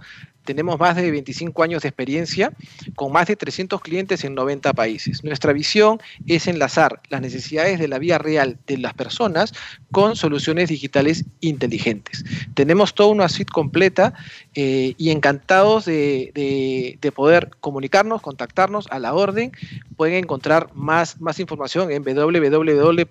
Tenemos 0.49 0.81
más 0.81 0.97
de 0.97 1.11
25 1.11 1.63
años 1.63 1.83
de 1.83 1.89
experiencia 1.89 2.55
con 2.95 3.13
más 3.13 3.27
de 3.27 3.37
300 3.37 3.83
clientes 3.83 4.25
en 4.25 4.35
90 4.35 4.73
países. 4.73 5.23
Nuestra 5.23 5.53
visión 5.53 6.01
es 6.27 6.47
enlazar 6.47 7.03
las 7.11 7.21
necesidades 7.21 7.79
de 7.79 7.87
la 7.87 7.99
vida 7.99 8.17
real 8.17 8.57
de 8.67 8.79
las 8.79 8.95
personas 8.95 9.53
con 9.93 10.17
soluciones 10.17 10.71
digitales 10.71 11.27
inteligentes. 11.43 12.25
Tenemos 12.55 12.95
toda 12.95 13.11
una 13.11 13.29
suite 13.29 13.53
completa 13.53 14.15
eh, 14.55 14.95
y 14.97 15.11
encantados 15.11 15.85
de, 15.85 16.97
de, 16.99 17.13
poder 17.13 17.51
comunicarnos, 17.61 18.23
contactarnos 18.23 18.87
a 18.91 18.99
la 19.01 19.13
orden. 19.13 19.53
Pueden 19.99 20.17
encontrar 20.17 20.71
más, 20.73 21.21
más 21.21 21.41
información 21.41 21.91
en 21.91 22.03
www.bpcbt.com 22.05 23.11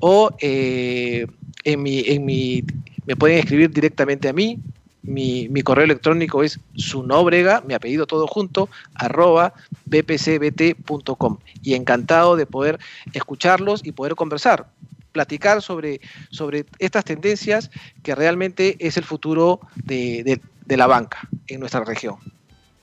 o 0.00 0.30
eh, 0.40 1.28
en 1.62 1.80
mi, 1.80 2.00
en 2.00 2.24
mi, 2.24 2.64
me 3.06 3.14
pueden 3.14 3.38
escribir 3.38 3.70
directamente 3.70 4.28
a 4.28 4.32
mí, 4.32 4.58
mi, 5.02 5.62
correo 5.62 5.84
electrónico 5.84 6.42
es 6.42 6.60
sunobrega, 6.74 7.62
mi 7.66 7.74
apellido 7.74 8.06
todo 8.06 8.26
junto, 8.26 8.68
arroba 8.94 9.54
bpcbt.com. 9.86 11.38
Y 11.62 11.74
encantado 11.74 12.36
de 12.36 12.46
poder 12.46 12.78
escucharlos 13.12 13.84
y 13.84 13.92
poder 13.92 14.14
conversar, 14.14 14.68
platicar 15.12 15.62
sobre, 15.62 16.00
sobre 16.30 16.66
estas 16.78 17.04
tendencias 17.04 17.70
que 18.02 18.14
realmente 18.14 18.76
es 18.78 18.96
el 18.96 19.04
futuro 19.04 19.60
de, 19.76 20.40
la 20.66 20.86
banca 20.86 21.28
en 21.48 21.60
nuestra 21.60 21.84
región. 21.84 22.16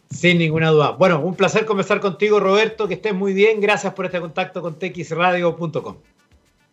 Sin 0.09 0.37
ninguna 0.37 0.69
duda. 0.69 0.91
Bueno, 0.91 1.19
un 1.19 1.35
placer 1.35 1.65
conversar 1.65 1.99
contigo, 1.99 2.39
Roberto. 2.39 2.87
Que 2.87 2.95
estés 2.95 3.13
muy 3.13 3.33
bien. 3.33 3.59
Gracias 3.59 3.93
por 3.93 4.05
este 4.05 4.21
contacto 4.21 4.61
con 4.61 4.77
txradio.com. 4.79 5.97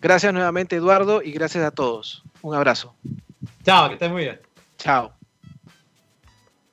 Gracias 0.00 0.32
nuevamente, 0.32 0.76
Eduardo, 0.76 1.22
y 1.22 1.32
gracias 1.32 1.64
a 1.64 1.70
todos. 1.70 2.22
Un 2.42 2.54
abrazo. 2.54 2.94
Chao, 3.64 3.88
que 3.88 3.94
estés 3.94 4.10
muy 4.10 4.22
bien. 4.22 4.40
Chao. 4.78 5.12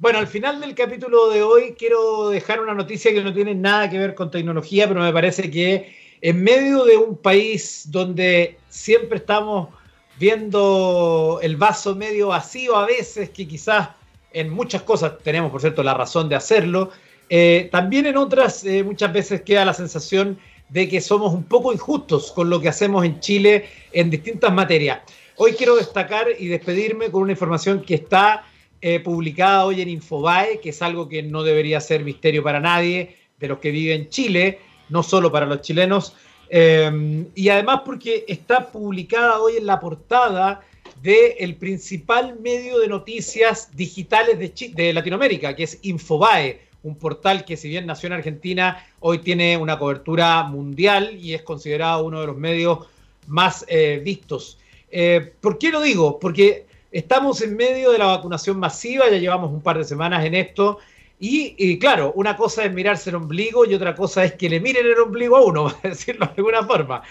Bueno, 0.02 0.18
al 0.18 0.26
final 0.26 0.60
del 0.60 0.74
capítulo 0.74 1.30
de 1.30 1.44
hoy 1.44 1.76
quiero 1.78 2.30
dejar 2.30 2.60
una 2.60 2.74
noticia 2.74 3.14
que 3.14 3.22
no 3.22 3.32
tiene 3.36 3.54
nada 3.54 3.88
que 3.88 4.00
ver 4.00 4.16
con 4.16 4.32
tecnología, 4.32 4.88
pero 4.88 5.02
me 5.02 5.14
parece 5.14 5.52
que 5.52 5.96
en 6.22 6.42
medio 6.42 6.86
de 6.86 6.98
un 6.98 7.16
país 7.16 7.84
donde 7.86 8.58
siempre 8.68 9.20
estamos 9.20 9.70
viendo 10.18 11.38
el 11.44 11.56
vaso 11.56 11.96
medio 11.96 12.30
vacío 12.30 12.78
a 12.78 12.88
veces, 12.88 13.30
que 13.30 13.48
quizás 13.48 13.90
en 14.34 14.50
muchas 14.50 14.82
cosas 14.82 15.20
tenemos, 15.24 15.52
por 15.52 15.62
cierto, 15.62 15.84
la 15.84 15.94
razón 15.94 16.28
de 16.30 16.36
hacerlo, 16.36 16.90
eh, 17.30 17.70
también 17.72 18.08
en 18.08 18.18
otras 18.18 18.66
eh, 18.66 18.84
muchas 18.84 19.14
veces 19.14 19.42
queda 19.42 19.66
la 19.66 19.76
sensación 19.76 20.40
de 20.70 20.90
que 20.90 21.00
somos 21.00 21.32
un 21.32 21.44
poco 21.44 21.74
injustos 21.74 22.32
con 22.32 22.50
lo 22.50 22.60
que 22.60 22.70
hacemos 22.70 23.06
en 23.06 23.20
Chile 23.20 23.70
en 23.92 24.10
distintas 24.10 24.52
materias. 24.52 25.02
Hoy 25.36 25.54
quiero 25.54 25.76
destacar 25.76 26.26
y 26.40 26.48
despedirme 26.48 27.12
con 27.12 27.22
una 27.22 27.34
información 27.34 27.84
que 27.84 27.94
está 27.94 28.46
eh, 28.84 29.00
publicada 29.00 29.66
hoy 29.66 29.80
en 29.80 29.90
Infobae, 29.90 30.60
que 30.60 30.70
es 30.70 30.82
algo 30.82 31.08
que 31.08 31.22
no 31.22 31.44
debería 31.44 31.80
ser 31.80 32.04
misterio 32.04 32.42
para 32.42 32.60
nadie 32.60 33.16
de 33.40 33.48
los 33.48 33.60
que 33.60 33.70
viven 33.70 34.02
en 34.02 34.10
Chile, 34.10 34.60
no 34.90 35.04
solo 35.04 35.32
para 35.32 35.46
los 35.46 35.62
chilenos, 35.62 36.16
eh, 36.50 37.26
y 37.36 37.50
además 37.50 37.82
porque 37.86 38.26
está 38.28 38.72
publicada 38.72 39.40
hoy 39.40 39.58
en 39.58 39.68
la 39.68 39.80
portada 39.80 40.62
del 41.04 41.56
principal 41.58 42.40
medio 42.40 42.80
de 42.80 42.88
noticias 42.88 43.70
digitales 43.76 44.40
de, 44.40 44.72
de 44.74 44.94
Latinoamérica, 44.94 45.56
que 45.56 45.64
es 45.64 45.78
Infobae, 45.84 46.62
un 46.82 46.96
portal 46.96 47.46
que 47.46 47.58
si 47.58 47.70
bien 47.70 47.86
nació 47.86 48.08
en 48.08 48.14
Argentina, 48.14 48.84
hoy 49.00 49.20
tiene 49.20 49.58
una 49.58 49.78
cobertura 49.78 50.42
mundial 50.42 51.16
y 51.22 51.36
es 51.36 51.44
considerado 51.44 52.04
uno 52.04 52.22
de 52.22 52.26
los 52.26 52.38
medios 52.38 52.88
más 53.28 53.64
eh, 53.68 54.02
vistos. 54.04 54.58
¿Por 55.40 55.60
qué 55.60 55.70
lo 55.70 55.82
digo? 55.82 56.20
Porque 56.20 56.66
Estamos 56.92 57.42
en 57.42 57.56
medio 57.56 57.92
de 57.92 57.98
la 57.98 58.08
vacunación 58.08 58.60
masiva, 58.60 59.10
ya 59.10 59.18
llevamos 59.18 59.50
un 59.52 59.62
par 59.62 59.78
de 59.78 59.86
semanas 59.86 60.26
en 60.26 60.36
esto. 60.36 60.80
Y, 61.24 61.78
claro, 61.78 62.12
una 62.16 62.36
cosa 62.36 62.66
es 62.66 62.74
mirarse 62.74 63.12
el 63.12 63.16
ombligo 63.16 63.64
y 63.64 63.76
otra 63.76 63.96
cosa 63.96 64.26
es 64.26 64.34
que 64.34 64.50
le 64.50 64.60
miren 64.60 64.86
el 64.88 65.00
ombligo 65.00 65.38
a 65.38 65.42
uno, 65.42 65.66
para 65.82 65.90
decirlo 65.90 66.26
de 66.26 66.34
alguna 66.36 66.64
forma. 66.64 67.02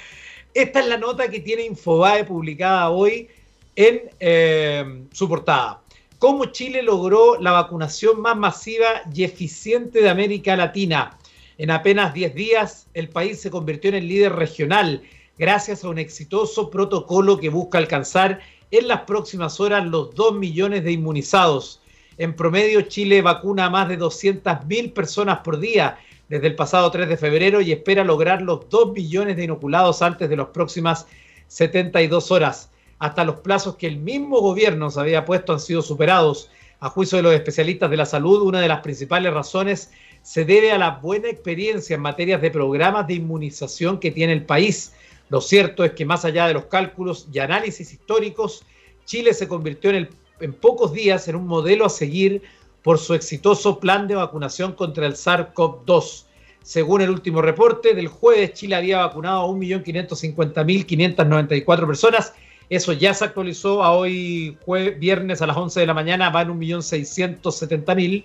Esta 0.52 0.80
es 0.80 0.86
la 0.86 0.98
nota 0.98 1.30
que 1.30 1.40
tiene 1.40 1.64
Infobae 1.64 2.24
publicada 2.24 2.90
hoy 2.90 3.28
en 3.76 4.02
eh, 4.18 5.04
su 5.12 5.28
portada. 5.28 5.80
Cómo 6.18 6.46
Chile 6.46 6.82
logró 6.82 7.40
la 7.40 7.52
vacunación 7.52 8.20
más 8.20 8.36
masiva 8.36 9.02
y 9.14 9.24
eficiente 9.24 10.02
de 10.02 10.10
América 10.10 10.56
Latina. 10.56 11.16
En 11.56 11.70
apenas 11.70 12.12
10 12.12 12.34
días, 12.34 12.86
el 12.92 13.08
país 13.08 13.40
se 13.40 13.50
convirtió 13.50 13.88
en 13.90 13.94
el 13.94 14.08
líder 14.08 14.34
regional 14.34 15.02
gracias 15.38 15.84
a 15.84 15.88
un 15.88 15.98
exitoso 15.98 16.68
protocolo 16.68 17.38
que 17.38 17.48
busca 17.48 17.78
alcanzar 17.78 18.40
en 18.70 18.88
las 18.88 19.02
próximas 19.02 19.60
horas 19.60 19.86
los 19.86 20.14
2 20.14 20.34
millones 20.34 20.84
de 20.84 20.92
inmunizados. 20.92 21.80
En 22.18 22.34
promedio, 22.34 22.82
Chile 22.82 23.22
vacuna 23.22 23.66
a 23.66 23.70
más 23.70 23.88
de 23.88 23.98
200.000 23.98 24.92
personas 24.92 25.40
por 25.40 25.58
día 25.58 25.98
desde 26.28 26.46
el 26.46 26.54
pasado 26.54 26.90
3 26.90 27.08
de 27.08 27.16
febrero 27.16 27.60
y 27.60 27.72
espera 27.72 28.04
lograr 28.04 28.42
los 28.42 28.68
2 28.68 28.92
millones 28.92 29.36
de 29.36 29.44
inoculados 29.44 30.02
antes 30.02 30.28
de 30.28 30.36
las 30.36 30.48
próximas 30.48 31.06
72 31.48 32.30
horas. 32.30 32.70
Hasta 32.98 33.24
los 33.24 33.40
plazos 33.40 33.76
que 33.76 33.86
el 33.86 33.96
mismo 33.96 34.40
gobierno 34.40 34.90
se 34.90 35.00
había 35.00 35.24
puesto 35.24 35.52
han 35.52 35.60
sido 35.60 35.82
superados. 35.82 36.50
A 36.78 36.88
juicio 36.88 37.16
de 37.16 37.22
los 37.22 37.34
especialistas 37.34 37.90
de 37.90 37.96
la 37.96 38.06
salud, 38.06 38.42
una 38.42 38.60
de 38.60 38.68
las 38.68 38.80
principales 38.80 39.32
razones 39.34 39.90
se 40.22 40.44
debe 40.44 40.72
a 40.72 40.78
la 40.78 40.90
buena 40.90 41.28
experiencia 41.28 41.96
en 41.96 42.02
materias 42.02 42.40
de 42.40 42.50
programas 42.50 43.06
de 43.06 43.14
inmunización 43.14 43.98
que 43.98 44.10
tiene 44.10 44.34
el 44.34 44.44
país 44.44 44.92
lo 45.30 45.40
cierto 45.40 45.82
es 45.84 45.92
que 45.92 46.04
más 46.04 46.24
allá 46.24 46.48
de 46.48 46.54
los 46.54 46.64
cálculos 46.66 47.28
y 47.32 47.38
análisis 47.38 47.92
históricos, 47.92 48.64
Chile 49.04 49.32
se 49.32 49.46
convirtió 49.46 49.92
en, 49.92 50.08
pocos 50.60 50.92
días 50.92 51.28
en 51.28 51.36
un 51.36 51.46
modelo 51.46 51.86
a 51.86 51.88
seguir 51.88 52.42
por 52.82 52.98
su 52.98 53.14
exitoso 53.14 53.78
plan 53.78 54.08
de 54.08 54.16
vacunación 54.16 54.72
contra 54.72 55.06
el 55.06 55.14
SARS-CoV-2. 55.14 56.24
Según 56.62 57.02
el 57.02 57.10
último 57.10 57.42
reporte 57.42 57.94
del 57.94 58.08
jueves, 58.08 58.54
Chile 58.54 58.74
había 58.74 58.98
vacunado 58.98 59.42
a 59.42 59.48
1.550.594 59.48 61.86
personas. 61.86 62.34
Eso 62.68 62.92
ya 62.92 63.14
se 63.14 63.24
actualizó 63.24 63.84
a 63.84 63.92
hoy 63.92 64.58
viernes 64.98 65.42
a 65.42 65.46
las 65.46 65.56
11 65.56 65.78
de 65.80 65.86
la 65.86 65.94
mañana, 65.94 66.30
va 66.30 66.42
en 66.42 66.58
1.670.000. 66.58 68.24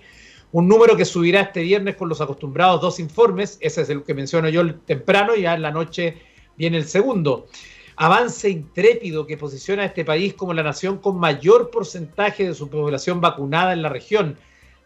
Un 0.52 0.68
número 0.68 0.96
que 0.96 1.04
subirá 1.04 1.40
este 1.42 1.62
viernes 1.62 1.96
con 1.96 2.08
los 2.08 2.20
acostumbrados 2.20 2.80
dos 2.80 2.98
informes. 2.98 3.58
Ese 3.60 3.82
es 3.82 3.90
el 3.90 4.02
que 4.02 4.14
menciono 4.14 4.48
yo 4.48 4.74
temprano, 4.74 5.36
ya 5.36 5.54
en 5.54 5.62
la 5.62 5.70
noche 5.70 6.16
Viene 6.56 6.78
el 6.78 6.86
segundo. 6.86 7.48
Avance 7.96 8.48
intrépido 8.48 9.26
que 9.26 9.36
posiciona 9.36 9.82
a 9.82 9.86
este 9.86 10.04
país 10.04 10.34
como 10.34 10.52
la 10.52 10.62
nación 10.62 10.98
con 10.98 11.18
mayor 11.18 11.70
porcentaje 11.70 12.48
de 12.48 12.54
su 12.54 12.68
población 12.68 13.20
vacunada 13.20 13.72
en 13.72 13.82
la 13.82 13.88
región. 13.88 14.36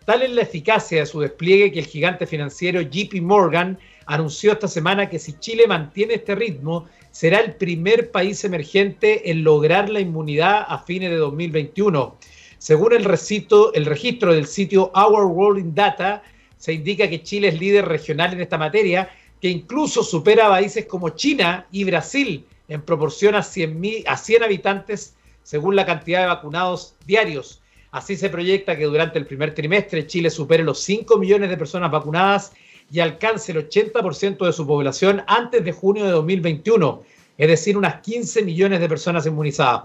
Tal 0.05 0.23
es 0.23 0.31
la 0.31 0.43
eficacia 0.43 1.01
de 1.01 1.07
su 1.07 1.21
despliegue 1.21 1.73
que 1.73 1.81
el 1.81 1.87
gigante 1.87 2.27
financiero 2.27 2.81
JP 2.81 3.21
Morgan 3.23 3.79
anunció 4.07 4.53
esta 4.53 4.69
semana 4.69 5.09
que 5.09 5.19
si 5.19 5.35
Chile 5.35 5.67
mantiene 5.67 6.15
este 6.15 6.35
ritmo, 6.35 6.87
será 7.11 7.41
el 7.41 7.55
primer 7.55 8.11
país 8.11 8.43
emergente 8.45 9.31
en 9.31 9.45
lograr 9.45 9.89
la 9.89 10.01
inmunidad 10.01 10.65
a 10.69 10.79
fines 10.79 11.11
de 11.11 11.17
2021. 11.17 12.17
Según 12.59 12.93
el, 12.93 13.05
recito, 13.05 13.73
el 13.75 13.87
registro 13.87 14.35
del 14.35 14.47
sitio 14.47 14.91
Our 14.95 15.27
World 15.27 15.61
in 15.61 15.75
Data, 15.75 16.23
se 16.57 16.73
indica 16.73 17.09
que 17.09 17.23
Chile 17.23 17.49
es 17.49 17.59
líder 17.59 17.87
regional 17.87 18.33
en 18.33 18.41
esta 18.41 18.59
materia 18.59 19.11
que 19.41 19.49
incluso 19.49 20.03
supera 20.03 20.47
a 20.47 20.51
países 20.51 20.87
como 20.87 21.11
China 21.11 21.67
y 21.73 21.85
Brasil 21.85 22.45
en 22.69 22.83
proporción 22.83 23.35
a 23.35 23.43
100, 23.43 24.05
a 24.07 24.17
100 24.17 24.43
habitantes 24.43 25.15
según 25.43 25.75
la 25.75 25.87
cantidad 25.87 26.21
de 26.21 26.27
vacunados 26.27 26.95
diarios. 27.07 27.61
Así 27.91 28.17
se 28.17 28.31
proyecta 28.31 28.77
que 28.77 28.85
durante 28.85 29.19
el 29.19 29.27
primer 29.27 29.55
trimestre 29.55 30.07
Chile 30.07 30.31
supere 30.31 30.63
los 30.63 30.81
5 30.83 31.19
millones 31.19 31.51
de 31.51 31.57
personas 31.57 31.91
vacunadas 31.91 32.53
y 32.93 33.01
alcance 33.01 33.53
el 33.53 33.69
80% 33.69 34.47
de 34.47 34.53
su 34.53 34.67
población 34.67 35.23
antes 35.27 35.65
de 35.65 35.73
junio 35.73 36.05
de 36.05 36.13
2021, 36.13 37.03
es 37.39 37.49
decir, 37.49 37.77
unas 37.77 38.01
15 38.01 38.43
millones 38.43 38.81
de 38.81 38.89
personas 38.89 39.27
inmunizadas. 39.27 39.85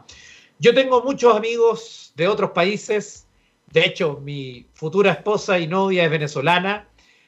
Yo 0.60 0.74
tengo 0.74 1.04
muchos 1.04 1.36
amigos 1.36 2.13
de 2.15 2.28
otros 2.28 2.52
países, 2.52 3.28
de 3.72 3.86
hecho 3.86 4.22
mi 4.24 4.68
futura 4.74 5.12
esposa 5.12 5.58
y 5.60 5.68
novia 5.68 6.06
es 6.06 6.12
venezolana, 6.12 6.88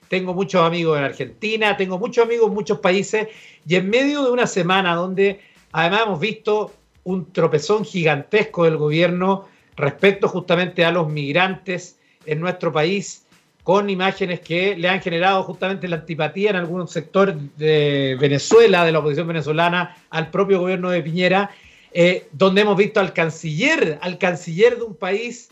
tengo 0.10 0.34
muchos 0.34 0.64
amigos 0.64 0.98
en 0.98 1.04
Argentina, 1.04 1.78
tengo 1.78 2.00
muchos 2.00 2.26
amigos 2.26 2.48
en 2.48 2.54
muchos 2.54 2.80
países, 2.80 3.28
y 3.68 3.76
en 3.76 3.90
medio 3.90 4.24
de 4.24 4.32
una 4.32 4.48
semana 4.48 4.96
donde 4.96 5.40
además 5.72 6.02
hemos 6.06 6.20
visto 6.20 6.74
un 7.04 7.32
tropezón 7.32 7.86
gigantesco 7.86 8.66
del 8.66 8.78
gobierno 8.78 9.48
respecto 9.76 10.28
justamente 10.28 10.84
a 10.84 10.92
los 10.92 11.08
migrantes 11.08 11.98
en 12.26 12.40
nuestro 12.40 12.72
país, 12.72 13.26
con 13.64 13.90
imágenes 13.90 14.40
que 14.40 14.78
le 14.78 14.88
han 14.88 15.02
generado 15.02 15.44
justamente 15.44 15.88
la 15.88 15.98
antipatía 15.98 16.52
en 16.52 16.56
algún 16.56 16.88
sector 16.88 17.34
de 17.58 18.18
Venezuela, 18.20 18.86
de 18.86 18.92
la 18.92 19.00
oposición 19.00 19.28
venezolana, 19.28 19.98
al 20.10 20.32
propio 20.32 20.60
gobierno 20.60 20.90
de 20.90 21.02
Piñera, 21.02 21.52
eh, 21.92 22.28
donde 22.32 22.62
hemos 22.62 22.78
visto 22.78 23.00
al 23.00 23.14
canciller, 23.14 24.00
al 24.02 24.18
canciller 24.18 24.78
de 24.78 24.84
un 24.84 24.96
país 24.96 25.50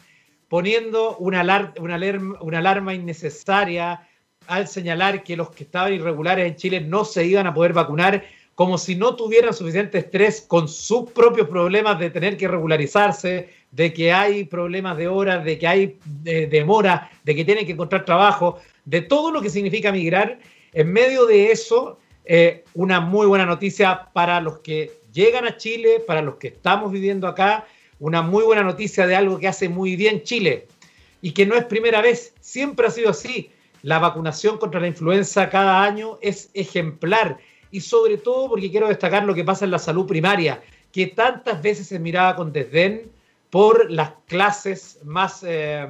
poniendo 0.48 1.18
una, 1.18 1.42
una, 1.78 1.98
una 2.40 2.58
alarma 2.60 2.94
innecesaria 2.94 4.08
al 4.48 4.68
señalar 4.68 5.24
que 5.24 5.36
los 5.36 5.50
que 5.52 5.64
estaban 5.64 5.94
irregulares 5.94 6.48
en 6.48 6.56
Chile 6.56 6.82
no 6.82 7.06
se 7.06 7.26
iban 7.26 7.48
a 7.48 7.54
poder 7.54 7.74
vacunar 7.74 8.24
como 8.56 8.78
si 8.78 8.96
no 8.96 9.16
tuvieran 9.16 9.54
suficiente 9.54 9.98
estrés 9.98 10.42
con 10.42 10.70
sus 10.70 11.12
propios 11.12 11.50
problemas 11.50 12.00
de 12.00 12.10
tener 12.10 12.38
que 12.38 12.48
regularizarse, 12.48 13.50
de 13.72 13.94
que 13.94 14.14
hay 14.14 14.46
problemas 14.46 14.98
de 14.98 15.10
horas, 15.10 15.44
de 15.44 15.60
que 15.60 15.68
hay 15.68 16.00
demora, 16.24 17.12
de 17.26 17.36
que 17.36 17.44
tienen 17.44 17.66
que 17.66 17.74
encontrar 17.74 18.06
trabajo, 18.06 18.60
de 18.86 19.02
todo 19.02 19.30
lo 19.32 19.42
que 19.42 19.50
significa 19.50 19.92
migrar. 19.92 20.40
En 20.72 20.92
medio 20.92 21.26
de 21.26 21.52
eso, 21.52 22.00
eh, 22.24 22.64
una 22.74 23.02
muy 23.02 23.28
buena 23.28 23.46
noticia 23.46 24.08
para 24.14 24.40
los 24.40 24.60
que 24.60 25.00
llegan 25.12 25.46
a 25.46 25.58
Chile, 25.58 26.02
para 26.08 26.22
los 26.22 26.36
que 26.36 26.48
estamos 26.48 26.94
viviendo 26.94 27.28
acá, 27.28 27.68
una 28.00 28.22
muy 28.22 28.44
buena 28.44 28.64
noticia 28.64 29.06
de 29.06 29.16
algo 29.16 29.38
que 29.38 29.50
hace 29.50 29.68
muy 29.68 29.98
bien 29.98 30.24
Chile 30.24 30.68
y 31.22 31.32
que 31.32 31.46
no 31.46 31.56
es 31.56 31.66
primera 31.66 32.02
vez, 32.02 32.34
siempre 32.40 32.88
ha 32.88 32.92
sido 32.92 33.10
así. 33.10 33.50
La 33.86 34.00
vacunación 34.00 34.58
contra 34.58 34.80
la 34.80 34.88
influenza 34.88 35.48
cada 35.48 35.84
año 35.84 36.18
es 36.20 36.50
ejemplar 36.56 37.38
y 37.70 37.82
sobre 37.82 38.18
todo 38.18 38.50
porque 38.50 38.72
quiero 38.72 38.88
destacar 38.88 39.26
lo 39.26 39.36
que 39.36 39.44
pasa 39.44 39.64
en 39.64 39.70
la 39.70 39.78
salud 39.78 40.08
primaria, 40.08 40.60
que 40.92 41.06
tantas 41.06 41.62
veces 41.62 41.86
se 41.86 42.00
miraba 42.00 42.36
con 42.36 42.52
desdén 42.52 43.12
por 43.52 43.92
las 43.92 44.14
clases 44.26 44.98
más 45.04 45.44
eh, 45.48 45.88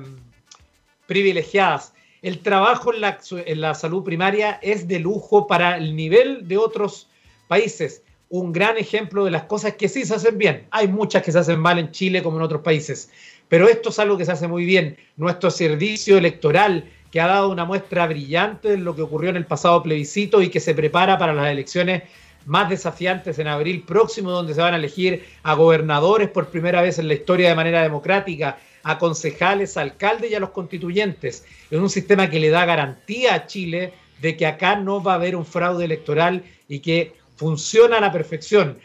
privilegiadas. 1.08 1.94
El 2.22 2.40
trabajo 2.40 2.92
en 2.94 3.62
la 3.62 3.74
salud 3.76 4.04
primaria 4.04 4.60
es 4.62 4.90
de 4.90 5.00
lujo 5.00 5.48
para 5.48 5.78
el 5.78 5.96
nivel 5.96 6.50
de 6.50 6.58
otros 6.58 7.08
países. 7.48 8.04
Un 8.28 8.52
gran 8.52 8.76
ejemplo 8.78 9.24
de 9.24 9.32
las 9.32 9.44
cosas 9.44 9.76
que 9.76 9.88
sí 9.88 10.04
se 10.04 10.16
hacen 10.16 10.38
bien. 10.38 10.68
Hay 10.72 10.90
muchas 10.90 11.24
que 11.24 11.32
se 11.32 11.40
hacen 11.40 11.62
mal 11.62 11.80
en 11.80 11.92
Chile 11.92 12.22
como 12.22 12.36
en 12.36 12.44
otros 12.44 12.62
países, 12.62 13.10
pero 13.48 13.70
esto 13.70 13.88
es 13.88 14.00
algo 14.00 14.18
que 14.18 14.26
se 14.26 14.34
hace 14.34 14.50
muy 14.50 14.66
bien. 14.66 14.98
Nuestro 15.16 15.50
servicio 15.50 16.18
electoral 16.18 16.92
que 17.16 17.22
ha 17.22 17.28
dado 17.28 17.50
una 17.50 17.64
muestra 17.64 18.06
brillante 18.08 18.72
de 18.72 18.78
lo 18.78 18.94
que 18.94 19.02
ocurrió 19.02 19.30
en 19.30 19.38
el 19.38 19.46
pasado 19.46 19.82
plebiscito 19.82 20.42
y 20.42 20.50
que 20.50 20.60
se 20.60 20.76
prepara 20.76 21.18
para 21.18 21.32
las 21.32 21.50
elecciones 21.50 22.04
más 22.46 22.70
desafiantes 22.70 23.40
en 23.40 23.48
abril 23.48 23.84
próximo, 23.84 24.32
donde 24.32 24.54
se 24.54 24.60
van 24.60 24.74
a 24.74 24.78
elegir 24.78 25.24
a 25.42 25.54
gobernadores 25.54 26.30
por 26.30 26.50
primera 26.50 26.82
vez 26.82 27.00
en 27.00 27.08
la 27.08 27.14
historia 27.14 27.48
de 27.48 27.56
manera 27.56 27.82
democrática, 27.82 28.58
a 28.84 28.98
concejales, 28.98 29.78
a 29.78 29.84
alcaldes 29.84 30.30
y 30.30 30.36
a 30.36 30.42
los 30.42 30.50
constituyentes, 30.50 31.46
en 31.72 31.80
un 31.80 31.90
sistema 31.90 32.30
que 32.30 32.38
le 32.38 32.50
da 32.50 32.66
garantía 32.66 33.34
a 33.34 33.48
Chile 33.48 33.94
de 34.20 34.36
que 34.36 34.46
acá 34.46 34.76
no 34.76 35.02
va 35.02 35.14
a 35.14 35.16
haber 35.16 35.38
un 35.38 35.46
fraude 35.46 35.86
electoral 35.86 36.44
y 36.68 36.80
que 36.80 37.14
funciona 37.38 38.00
a 38.00 38.02
la 38.02 38.12
perfección. 38.12 38.78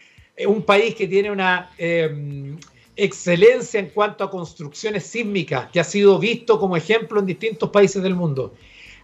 Un 0.46 0.62
país 0.62 0.94
que 0.94 1.08
tiene 1.08 1.32
una 1.32 1.72
eh, 1.78 2.56
excelencia 3.04 3.80
en 3.80 3.90
cuanto 3.90 4.24
a 4.24 4.30
construcciones 4.30 5.04
sísmicas, 5.06 5.70
que 5.70 5.80
ha 5.80 5.84
sido 5.84 6.18
visto 6.18 6.60
como 6.60 6.76
ejemplo 6.76 7.18
en 7.20 7.26
distintos 7.26 7.70
países 7.70 8.02
del 8.02 8.14
mundo. 8.14 8.54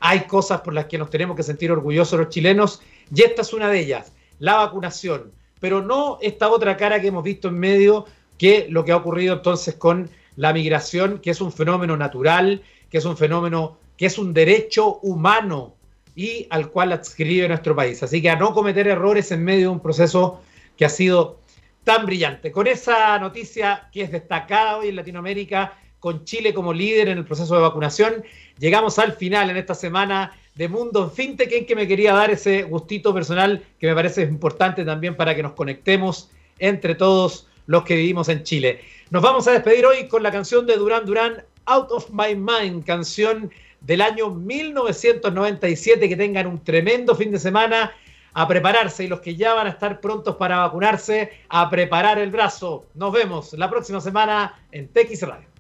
Hay 0.01 0.21
cosas 0.21 0.61
por 0.61 0.75
las 0.75 0.87
que 0.87 0.99
nos 0.99 1.11
tenemos 1.11 1.37
que 1.37 1.43
sentir 1.43 1.73
orgullosos 1.73 2.19
los 2.19 2.29
chilenos 2.29 2.83
y 3.15 3.23
esta 3.23 3.43
es 3.43 3.53
una 3.53 3.71
de 3.71 3.81
ellas, 3.81 4.13
la 4.39 4.57
vacunación, 4.57 5.33
pero 5.61 5.83
no 5.83 6.19
esta 6.21 6.51
otra 6.51 6.77
cara 6.77 7.01
que 7.01 7.09
hemos 7.09 7.25
visto 7.25 7.49
en 7.49 7.59
medio, 7.59 8.05
que 8.37 8.67
lo 8.69 8.85
que 8.85 8.93
ha 8.93 8.97
ocurrido 8.97 9.35
entonces 9.35 9.75
con 9.75 10.11
la 10.37 10.53
migración, 10.53 11.19
que 11.21 11.31
es 11.31 11.41
un 11.41 11.51
fenómeno 11.51 11.97
natural, 11.97 12.63
que 12.91 12.99
es 12.99 13.05
un 13.07 13.17
fenómeno, 13.17 13.79
que 13.97 14.07
es 14.07 14.19
un 14.19 14.35
derecho 14.35 14.99
humano 15.03 15.75
y 16.15 16.47
al 16.51 16.71
cual 16.71 16.93
adscribe 16.93 17.49
nuestro 17.49 17.75
país. 17.75 18.03
Así 18.03 18.21
que 18.21 18.29
a 18.29 18.37
no 18.37 18.53
cometer 18.53 18.87
errores 18.89 19.33
en 19.33 19.43
medio 19.43 19.69
de 19.69 19.69
un 19.69 19.81
proceso 19.81 20.43
que 20.77 20.85
ha 20.85 20.91
sido 20.91 21.39
tan 21.87 22.05
brillante. 22.05 22.51
Con 22.51 22.67
esa 22.67 23.17
noticia 23.21 23.89
que 23.93 24.03
es 24.03 24.11
destacada 24.11 24.79
hoy 24.79 24.89
en 24.89 24.97
Latinoamérica, 24.97 25.79
con 26.01 26.25
Chile 26.25 26.53
como 26.53 26.73
líder 26.73 27.11
en 27.11 27.19
el 27.19 27.25
proceso 27.25 27.55
de 27.55 27.61
vacunación, 27.61 28.25
llegamos 28.59 28.99
al 28.99 29.13
final 29.13 29.51
en 29.51 29.57
esta 29.57 29.73
semana 29.73 30.37
de 30.57 30.69
Mundo 30.69 31.09
Fintech, 31.09 31.53
en 31.53 31.65
que 31.65 31.77
me 31.77 31.87
quería 31.87 32.13
dar 32.13 32.33
ese 32.33 32.65
gustito 32.65 33.15
personal 33.15 33.63
que 33.79 33.87
me 33.87 33.95
parece 33.95 34.23
importante 34.23 34.85
también 34.85 35.15
para 35.15 35.37
que 35.37 35.45
nos 35.45 35.53
conectemos 35.53 36.29
entre 36.59 36.97
todos 36.97 37.47
los 37.67 37.85
que 37.85 37.95
vivimos 37.95 38.29
en 38.31 38.43
Chile. 38.43 38.81
Nos 39.11 39.23
vamos 39.23 39.47
a 39.47 39.53
despedir 39.53 39.87
hoy 39.87 40.09
con 40.09 40.25
la 40.25 40.33
canción 40.33 40.67
de 40.67 40.75
Durán 40.75 41.07
Durán, 41.07 41.45
Out 41.67 41.93
of 41.93 42.11
My 42.11 42.35
Mind, 42.35 42.85
canción 42.85 43.49
del 43.81 44.01
año 44.01 44.31
1997. 44.31 46.09
Que 46.09 46.17
tengan 46.17 46.49
un 46.49 46.65
tremendo 46.65 47.15
fin 47.15 47.31
de 47.31 47.39
semana 47.39 47.93
a 48.39 48.47
prepararse 48.47 49.05
y 49.05 49.09
los 49.09 49.21
que 49.21 49.35
ya 49.35 49.55
van 49.55 49.67
a 49.67 49.71
estar 49.71 49.99
prontos 49.99 50.37
para 50.37 50.59
vacunarse, 50.59 51.33
a 51.49 51.71
preparar 51.71 52.19
el 52.19 52.31
brazo. 52.31 52.85
Nos 52.93 53.11
vemos 53.11 53.55
la 53.55 53.71
próxima 53.71 53.99
semana 53.99 54.63
en 54.73 54.89
TX 54.89 55.23
Radio. 55.23 55.56